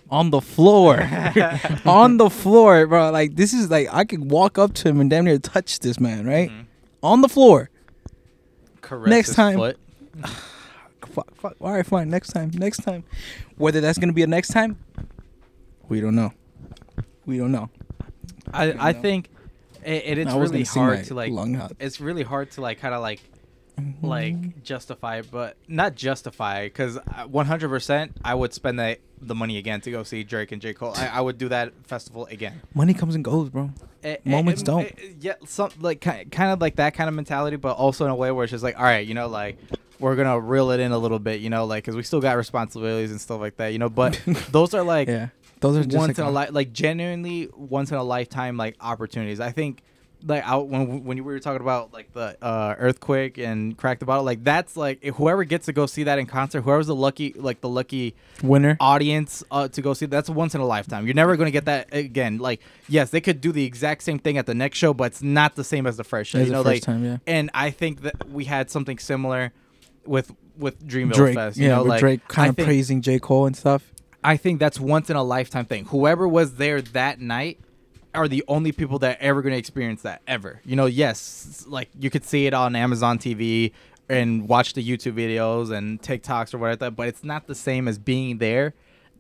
[0.10, 1.02] on the floor
[1.86, 5.10] on the floor bro like this is like i could walk up to him and
[5.10, 6.66] damn near touch this man right Mhm.
[7.04, 7.70] on the floor
[8.82, 9.10] Correct.
[9.10, 9.58] Next time.
[11.12, 11.56] fuck, fuck.
[11.60, 12.10] All right, fine.
[12.10, 12.52] Next time.
[12.54, 13.04] Next time.
[13.58, 14.78] Whether that's gonna be a next time,
[15.90, 16.32] we don't know.
[17.28, 17.70] We don't know.
[18.54, 19.02] I, You I know?
[19.02, 19.30] think
[19.86, 21.32] it, it, it's I was really gonna sing my hard to like.
[21.32, 21.74] lung out.
[21.80, 23.22] It's really hard to like kind of like
[24.02, 26.98] like justify, but not justify because
[27.28, 30.74] 100 percent I would spend that the money again to go see Drake and J
[30.74, 30.94] Cole.
[30.96, 32.62] I, I would do that festival again.
[32.74, 33.72] Money comes and goes, bro.
[34.04, 34.86] Eh, Moments eh, don't.
[34.86, 38.12] eh, Yeah, some like kind kind of like that kind of mentality, but also in
[38.12, 39.58] a way where it's just like, all right, you know, like
[40.00, 42.38] we're gonna reel it in a little bit, you know, like because we still got
[42.38, 43.90] responsibilities and stuff like that, you know.
[43.90, 44.20] But
[44.52, 47.92] those are like Yeah, those are just once like in a life, like genuinely once
[47.92, 49.40] in a lifetime, like opportunities.
[49.40, 49.82] I think,
[50.24, 54.06] like out when when you were talking about like the uh, earthquake and crack the
[54.06, 57.34] bottle, like that's like whoever gets to go see that in concert, whoever's the lucky,
[57.34, 58.78] like the lucky winner.
[58.80, 61.06] audience uh, to go see, that's once in a lifetime.
[61.06, 62.40] You're never gonna get that again.
[62.40, 65.22] Like yes, they could do the exact same thing at the next show, but it's
[65.22, 66.40] not the same as the first show.
[66.40, 67.18] You the know, first like time, yeah.
[67.28, 69.54] and I think that we had something similar
[70.06, 71.58] with with Dreamville Drake, Fest.
[71.58, 73.94] You yeah, know, with like Drake kind I of think- praising J Cole and stuff.
[74.24, 75.86] I think that's once in a lifetime thing.
[75.86, 77.60] Whoever was there that night
[78.14, 80.62] are the only people that are ever going to experience that ever.
[80.66, 83.72] You know, yes, like you could see it on Amazon TV
[84.10, 87.98] and watch the YouTube videos and TikToks or whatever, but it's not the same as
[87.98, 88.74] being there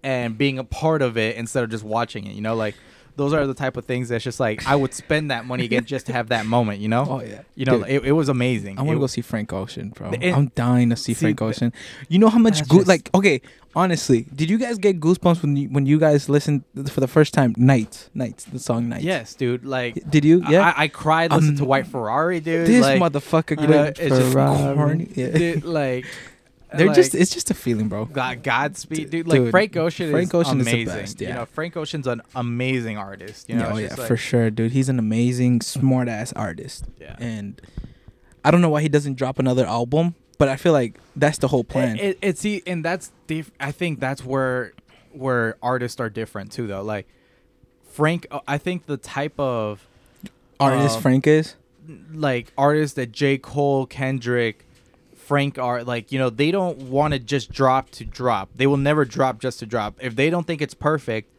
[0.04, 2.34] and being a part of it instead of just watching it.
[2.34, 2.76] You know, like
[3.18, 5.84] those are the type of things that's just like I would spend that money again
[5.86, 6.80] just to have that moment.
[6.80, 8.80] You know, Oh yeah, you know, Dude, it, it was amazing.
[8.80, 10.12] I want to go see Frank Ocean, bro.
[10.12, 11.74] And- I'm dying to see, see, Frank Ocean.
[12.08, 13.42] You know how much just- like okay,
[13.76, 17.34] honestly, did you guys get goosebumps when you, when you guys listened for the first
[17.34, 19.04] time Nights, Nights, the song Nights?
[19.04, 19.66] Yes, dude.
[19.66, 20.44] Like Did you?
[20.48, 20.74] Yeah.
[20.78, 22.68] I, I cried listening to Um, White Ferrari, dude.
[22.68, 24.76] this like, motherfucker you know, went it's just Ferrari.
[24.76, 25.12] corny.
[25.16, 25.30] Yeah.
[25.32, 26.06] dude, like
[26.74, 28.06] They're like, just it's just a feeling, bro.
[28.06, 29.28] God, Godspeed, dude.
[29.28, 30.86] Like Dude, Frank Ocean Frank is Ocean is amazing.
[30.96, 33.50] best, You know, Frank Ocean's an amazing artist.
[33.50, 34.74] You know, oh yeah, like- for sure, dude.
[34.74, 37.16] He's an amazing, smart ass artist, Yeah.
[37.20, 37.62] and
[38.44, 41.48] I don't know why he doesn't drop another album, but I feel like that's the
[41.48, 41.98] whole plan.
[41.98, 44.74] It, it, it's see, and that's diff- I think that's where
[45.14, 46.84] where artists are different too, though.
[46.84, 47.08] Like
[47.92, 49.88] Frank, uh, I think the type of
[50.60, 51.56] artist um, Frank is.
[52.14, 53.38] like artists that J.
[53.38, 54.66] Cole, Kendrick,
[55.28, 58.50] Frank are like, you know, they don't want to just drop to drop.
[58.56, 59.96] They will never drop just to drop.
[60.00, 61.30] If they don't think it's perfect,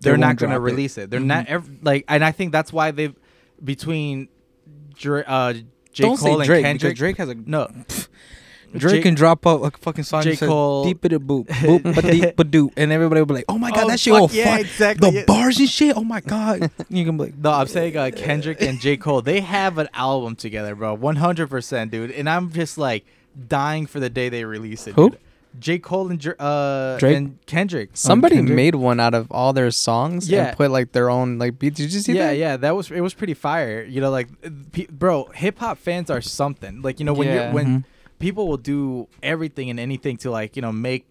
[0.00, 1.10] They they're not won't going to release it.
[1.10, 3.14] They're not ever like, and I think that's why they've
[3.62, 4.28] between
[5.04, 5.64] uh, J.
[6.02, 6.96] Don't Cole say Drake and Kendrick.
[6.96, 7.68] Drake has a no,
[8.76, 10.36] Drake J- can drop up a fucking song J.
[10.36, 13.58] Cole- deep it a boop boop deep ba doop and everybody will be like, oh
[13.58, 14.60] my god, Oh, that shit fuck all yeah, fun.
[14.60, 15.24] exactly, The yeah.
[15.26, 15.96] bars and shit.
[15.96, 18.96] Oh my god, you can be like, No, I'm saying uh, Kendrick and J.
[18.96, 20.96] Cole, they have an album together, bro.
[20.96, 22.10] 100%, dude.
[22.10, 23.04] And I'm just like
[23.48, 24.94] dying for the day they release it.
[24.94, 25.10] Who?
[25.10, 25.18] dude.
[25.60, 25.78] J.
[25.78, 27.16] Cole and Dr- uh, Drake?
[27.16, 27.90] and Kendrick.
[27.94, 28.56] Somebody Kendrick?
[28.56, 30.48] made one out of all their songs Yeah.
[30.48, 31.76] and put like their own like beats.
[31.76, 32.36] Did you see yeah, that?
[32.38, 33.84] yeah, that was it was pretty fire.
[33.84, 34.28] You know, like
[34.72, 36.82] pe- bro, hip hop fans are something.
[36.82, 37.48] Like you know when Yeah.
[37.50, 37.84] you when Mhm.
[38.18, 41.06] people will do everything and anything to like you know make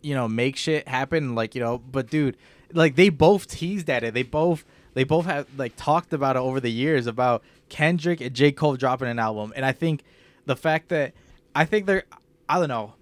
[0.00, 1.34] you know make shit happen.
[1.34, 2.38] Like you know, but dude,
[2.72, 4.14] like they both teased at it.
[4.14, 4.64] They both
[4.94, 8.76] they both have like talked about it over the years about Kendrick and J Cole
[8.76, 9.52] dropping an album.
[9.54, 10.02] And I think
[10.46, 11.12] the fact that
[11.54, 12.04] I think they're
[12.48, 12.94] I don't know.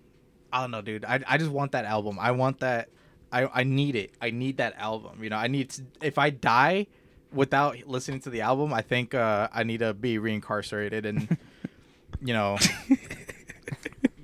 [0.52, 1.04] I don't know, dude.
[1.04, 2.18] I, I just want that album.
[2.20, 2.88] I want that.
[3.32, 4.12] I, I need it.
[4.20, 5.22] I need that album.
[5.22, 5.82] You know, I need to.
[6.02, 6.86] If I die
[7.32, 11.36] without listening to the album, I think uh, I need to be reincarcerated and,
[12.20, 12.58] you know,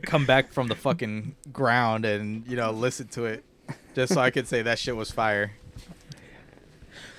[0.02, 3.44] come back from the fucking ground and you know listen to it,
[3.94, 5.52] just so I could say that shit was fire.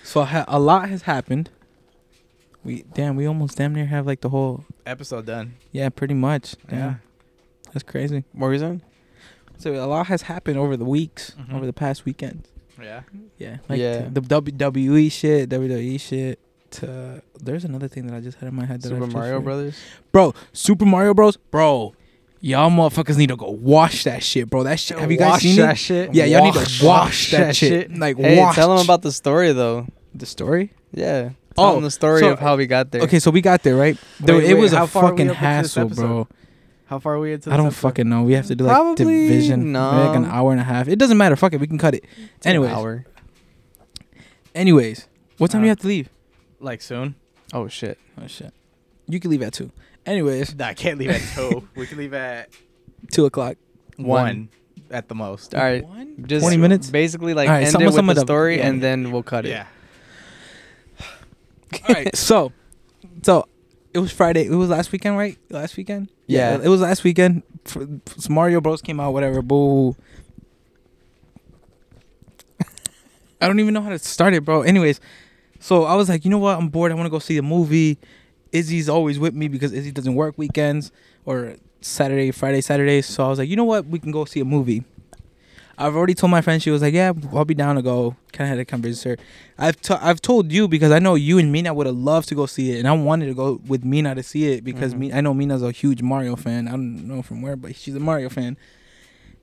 [0.03, 1.49] so a lot has happened.
[2.67, 5.53] We damn, we almost damn near have like the whole Episode done.
[5.71, 6.55] yeah, pretty much.
[6.69, 6.75] Yeah.
[6.77, 6.93] Yeah,
[7.73, 8.25] that's crazy.
[8.33, 8.81] What were you saying?
[9.57, 11.55] So a lot has happened over the weeks, Mhm.
[11.55, 12.49] over the past weekends.
[12.79, 13.01] Yeah.
[13.37, 14.09] Yeah, like Yeah.
[14.11, 16.39] the WWE shit, WWE shit.
[16.71, 19.35] To there's another thing that I just had in my head that I Super Mario
[19.35, 19.43] forgot.
[19.45, 19.77] Brothers.
[20.11, 20.33] bro.
[20.51, 21.93] Super Mario Bros, bro.
[22.41, 24.63] Y'all motherfuckers need to go wash that shit, bro.
[24.63, 24.99] That shit.
[24.99, 25.77] Have you guys Wash seen that it?
[25.77, 26.13] shit?
[26.13, 27.89] Yeah, y'all need to wash that, that shit.
[27.89, 27.97] shit.
[27.97, 28.55] Like Hey, wash.
[28.55, 29.87] tell them about the story though.
[30.13, 30.71] the story.
[30.93, 31.29] Yeah.
[31.57, 33.01] Oh, them the story so- of how we got there.
[33.03, 33.97] Okay, so we got there right.
[34.19, 36.27] There, Wait, it was a far are we fucking up into this hassle, bro.
[36.85, 37.45] How far are we into?
[37.49, 37.81] This I don't episode?
[37.89, 38.23] fucking know.
[38.23, 40.05] We have to do like Probably division, no.
[40.07, 40.87] like an hour and a half.
[40.87, 41.35] It doesn't matter.
[41.35, 42.03] Fuck it, we can cut it.
[42.37, 43.05] It's an Anyways, hour.
[44.55, 46.09] anyways, what time do Uh, you have to leave?
[46.59, 47.15] Like soon?
[47.53, 47.97] Oh shit.
[48.21, 48.53] Oh shit,
[49.07, 49.71] you can leave at two.
[50.05, 51.67] Anyways, Nah, I can't leave at two.
[51.75, 52.49] we can leave at
[53.11, 53.57] two o'clock.
[53.97, 54.49] one, One.
[54.89, 55.53] at the most.
[55.53, 55.83] All right.
[55.85, 56.23] One?
[56.25, 56.89] Just 20 minutes?
[56.89, 58.67] Basically, like All right, end it with sum the story, Yeah.
[58.67, 59.49] and then we'll cut it.
[59.49, 59.65] Yeah.
[61.73, 62.51] All right, so,
[63.23, 63.47] so
[63.93, 64.45] it was Friday.
[64.45, 65.37] It was last weekend, right?
[65.49, 66.09] Last weekend.
[66.27, 66.59] Yeah.
[66.61, 67.43] it was last weekend.
[67.65, 69.13] F- f- Mario Bros came out.
[69.13, 69.41] Whatever.
[69.41, 69.95] Boo.
[73.41, 74.61] I don't even know how to start it, bro.
[74.61, 74.99] Anyways,
[75.59, 76.57] so I was like, you know what?
[76.57, 76.91] I'm bored.
[76.91, 77.97] I want to go see a movie.
[78.51, 80.91] Izzy's always with me because Izzy doesn't work weekends
[81.25, 83.05] or Saturday, Friday, Saturdays.
[83.05, 83.85] So I was like, you know what?
[83.85, 84.83] We can go see a movie.
[85.79, 86.61] I've already told my friend.
[86.61, 89.23] She was like, "Yeah, I'll be down to go." Kind of had a conversation.
[89.59, 92.35] I've t- I've told you because I know you and Mina would have loved to
[92.35, 94.97] go see it, and I wanted to go with Mina to see it because Mhm.
[94.99, 96.67] me I know Mina's a huge Mario fan.
[96.67, 98.57] I don't know from where, but she's a Mario fan.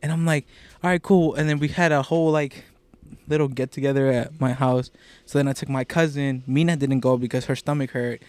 [0.03, 0.47] And I'm like,
[0.83, 1.35] all right, cool.
[1.35, 2.65] And then we had a whole like
[3.29, 4.91] little get together at my house.
[5.27, 6.43] So then I took my cousin.
[6.47, 8.21] Mina didn't go because her stomach hurt.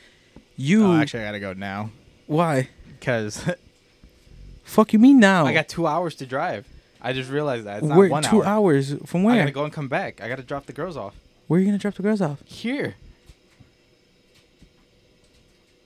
[0.56, 1.90] You Oh, actually, I gotta go now
[2.28, 2.70] why?
[3.00, 3.44] because
[4.64, 5.46] Fuck you mean now?
[5.46, 6.66] I got two hours to drive.
[7.08, 8.48] I just realized that it's not Where- one two hour.
[8.66, 9.34] hours from where?
[9.34, 9.46] I where?
[9.46, 10.22] gotta go and come back.
[10.22, 11.14] I gotta drop the girls off
[11.48, 12.42] Where are you gonna drop the girls off?
[12.46, 12.96] here.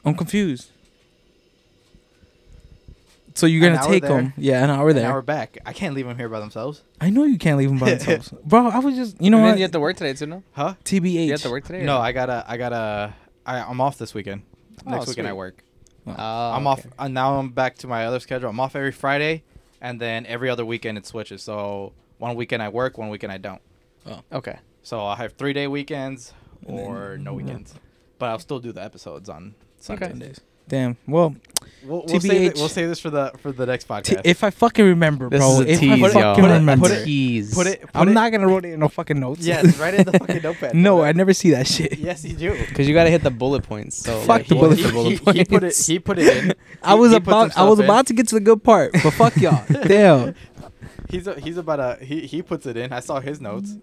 [0.05, 0.71] I'm confused.
[3.35, 4.33] So you're An gonna hour take there, them?
[4.37, 5.03] Yeah, an hour there.
[5.03, 5.11] An there.
[5.13, 5.57] hour back.
[5.65, 6.81] I can't leave them here by themselves.
[6.99, 8.67] I know you can't leave them by themselves, bro.
[8.67, 9.57] I was just, you know and then what?
[9.59, 10.43] you have to work today too, no?
[10.53, 10.73] Huh?
[10.83, 11.25] TBH.
[11.25, 11.81] You have to work today.
[11.81, 12.43] or No, I gotta.
[12.47, 13.13] I gotta.
[13.45, 14.41] I, I'm off this weekend.
[14.85, 15.37] Oh, Next weekend I sweet.
[15.37, 15.63] work.
[16.07, 16.85] Oh, I'm off.
[16.97, 18.49] Uh, now I'm back to my other schedule.
[18.49, 19.43] I'm off every Friday,
[19.81, 21.41] and then every other weekend it switches.
[21.43, 23.61] So one weekend I work, one weekend I don't.
[24.05, 24.21] Oh.
[24.31, 24.59] Okay.
[24.83, 26.33] So I'll have three day weekends
[26.65, 27.45] And then- or no mm-hmm.
[27.45, 27.75] weekends,
[28.17, 30.11] but I'll still do the episodes on Sundays.
[30.11, 30.33] Okay.
[30.69, 30.95] Sundays.
[31.05, 31.13] Damn.
[31.13, 31.35] Well,
[31.81, 34.21] We'll, we'll, save it, we'll save this for the for the next t- podcast.
[34.25, 35.53] if I fucking remember, This bro.
[35.53, 36.09] is a if tease, I y'all.
[36.11, 37.53] fucking Put it- remember, put it- tease.
[37.55, 37.81] put it.
[37.81, 39.45] Put I'm it, not gonna write it in no fucking notes.
[39.45, 40.75] Yes, write it in the fucking notepad.
[40.75, 41.97] no, I never see that shit.
[41.97, 42.51] Yes, you do.
[42.67, 43.95] Because you gotta hit the bullet points.
[43.97, 45.31] So Fuck like, the what bullet is he, points.
[45.31, 45.77] he, he put it.
[45.87, 46.53] He put it in.
[46.83, 47.85] I was He- he put about, I was in.
[47.85, 49.63] about to get to the good part, but fuck y'all.
[49.87, 50.35] Damn,
[51.09, 52.91] He's a, he's about a he he puts it in.
[52.93, 53.77] I saw his notes.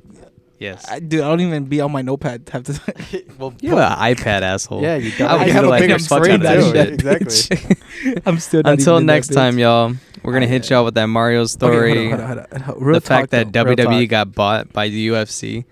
[0.59, 0.86] Yes.
[0.90, 3.34] I, dude, I don't even be on my notepad half the time.
[3.38, 4.80] well, You have an iPad asshole.
[4.82, 5.30] yeah, you got.
[5.30, 6.72] I would have a utilize big screen out too.
[6.72, 7.64] that shit.
[7.64, 8.22] Exactly.
[8.26, 9.92] I'm still not Until even next time, y'all.
[10.22, 12.09] We're gonna hit y'all with that Mario story.
[12.11, 12.92] hold hold on, hold on, hold on.
[12.94, 15.64] The fact talk, that WWE got bought by the UFC.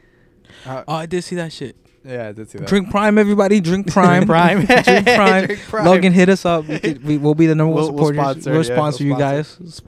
[0.66, 1.76] Uh, Oh, I did see that shit.
[2.04, 2.68] yeah, I did see that.
[2.68, 3.60] Drink Prime, everybody.
[3.60, 4.26] Drink Prime.
[4.26, 4.64] Prime.
[4.66, 5.46] Drink Prime.
[5.46, 5.84] Drink Prime.
[5.86, 6.66] Logan, hit us up.
[6.68, 9.82] We, we'll be the number one We'll- we'll sponsor, We'll yeah, sponsor we'll you guys.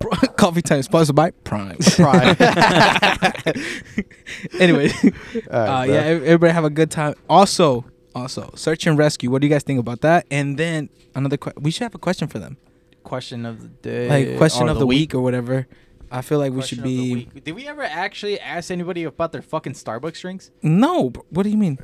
[0.36, 1.76] Coffee time sponsored by Prime.
[1.96, 2.36] Prime.
[4.58, 4.90] anyway,
[5.50, 7.14] All right, uh, yeah, everybody have a good time.
[7.28, 7.84] Also,
[8.14, 9.30] also, search and rescue.
[9.30, 10.26] What do you guys think about that?
[10.30, 12.56] And then another, que- we should have a question for them,
[13.04, 14.08] Question of the day.
[14.08, 15.14] like question of the week.
[15.14, 15.66] or whatever.
[16.10, 17.26] I feel like we should be.
[17.44, 20.50] Did we ever actually ask anybody about their fucking Starbucks drinks?
[20.62, 21.78] No, what do you mean?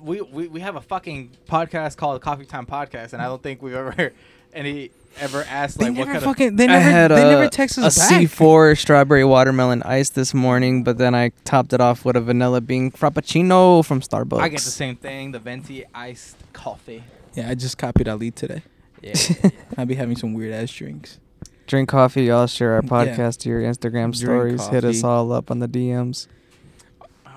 [0.00, 3.62] We, we we have a fucking podcast called Coffee Time Podcast, and I don't think
[3.62, 4.12] we've ever
[4.52, 6.56] any ever asked They like what never kind of fucking.
[6.56, 6.80] They I never.
[6.90, 8.22] had they a, never text a us back.
[8.22, 12.60] C4 strawberry watermelon ice this morning, but then I topped it off with a vanilla
[12.60, 14.40] bean frappuccino from Starbucks.
[14.40, 17.04] I get the same thing, the venti iced coffee.
[17.34, 18.62] Yeah, I just copied Ali today.
[19.02, 19.14] Yeah.
[19.78, 21.18] I'll be having some weird ass drinks.
[21.66, 22.46] Drink coffee, y'all.
[22.46, 22.88] Share our Yeah.
[22.90, 24.66] podcast to your Instagram stories.
[24.68, 26.26] Hit us all up on the DMs.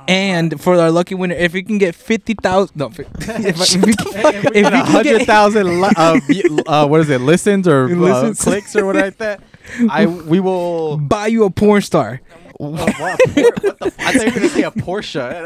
[0.07, 3.85] And for our lucky winner, if we can get fifty thousand, no, fi- if, if
[3.85, 6.59] we can, if we if we get a can hundred get, thousand, li- uh, view-
[6.65, 8.41] uh, what is it, listens or uh, Listens.
[8.41, 9.41] clicks or whatever like that,
[9.89, 10.97] I we will.
[10.97, 12.21] buy you a porn star.
[12.31, 13.77] Uh, what, Por- what the?
[13.81, 15.45] F- I thought you were gonna say a Porsche.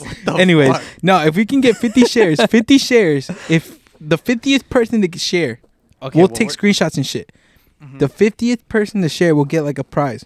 [0.00, 0.82] What the Anyways, fuck?
[1.02, 5.60] no, if we can get fifty shares, fifty shares, if the fiftieth person to share,
[6.02, 7.32] okay, we'll well, take we're- screenshots and shit.
[7.82, 7.98] Mhm.
[7.98, 10.24] The fiftieth person to share will get like a prize.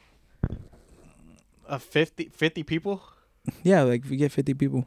[1.72, 3.02] Uh, 50, 50 people.
[3.64, 4.86] Yeah, like we get fifty people.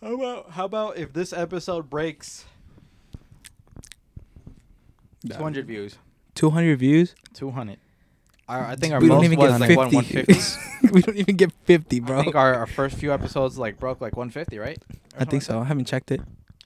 [0.00, 2.46] How about how about if this episode breaks
[5.28, 5.98] two hundred views?
[6.34, 7.14] Two hundred views.
[7.34, 7.78] Two hundred.
[8.48, 10.32] I, I think our we don't most even was get like one one fifty.
[10.32, 10.88] fifty.
[10.92, 12.14] we don't even get fifty, bro.
[12.14, 12.24] I bro.
[12.24, 14.78] think our, our first few episodes like broke like one fifty, right?
[14.88, 15.60] Or I think something so.
[15.60, 16.22] I haven't checked it.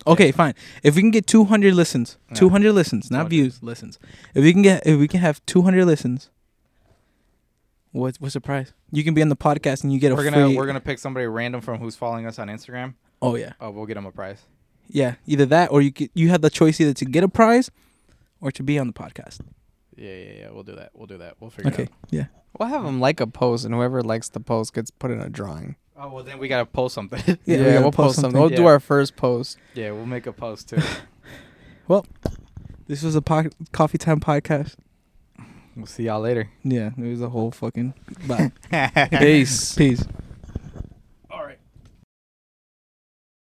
[0.07, 0.55] Okay, fine.
[0.83, 2.35] If we can get 200 listens, Yeah.
[2.37, 3.29] 200 listens, not 200.
[3.31, 3.99] views, listens.
[4.35, 6.29] If we can get, if we can have 200 listens,
[7.95, 8.73] what what's the prize?
[8.93, 10.57] You can be on the podcast and you get a We're gonna free.
[10.57, 12.95] we're gonna pick somebody random from who's following us on Instagram.
[13.23, 14.43] oh yeah, Oh, we'll get them a prize.
[14.89, 15.15] yeah.
[15.27, 17.71] Either that or you get, you have the choice either to get a prize
[18.41, 19.41] or to be on the podcast.
[19.97, 20.51] Yeah, yeah, yeah.
[20.51, 20.91] We'll do that.
[20.95, 21.37] We'll do that.
[21.41, 22.09] We'll figure Okay, it out.
[22.11, 22.27] yeah.
[22.59, 25.29] We'll have them like a post, and whoever likes the post gets put in a
[25.31, 25.77] drawing.
[25.97, 27.23] Oh well, then we gotta post something.
[27.27, 28.23] Yeah, Yeah, we will post post something.
[28.33, 28.41] something.
[28.41, 29.57] We'll do our first post.
[29.75, 30.79] yeah, we'll make a post too.
[31.89, 32.07] Well,
[32.87, 34.75] this was a po- coffee time podcast.
[35.77, 36.49] We'll see y'all later.
[36.63, 37.95] Yeah, it was a whole fucking.
[38.27, 38.53] Bye.
[39.19, 39.75] Peace.
[39.75, 40.05] Peace.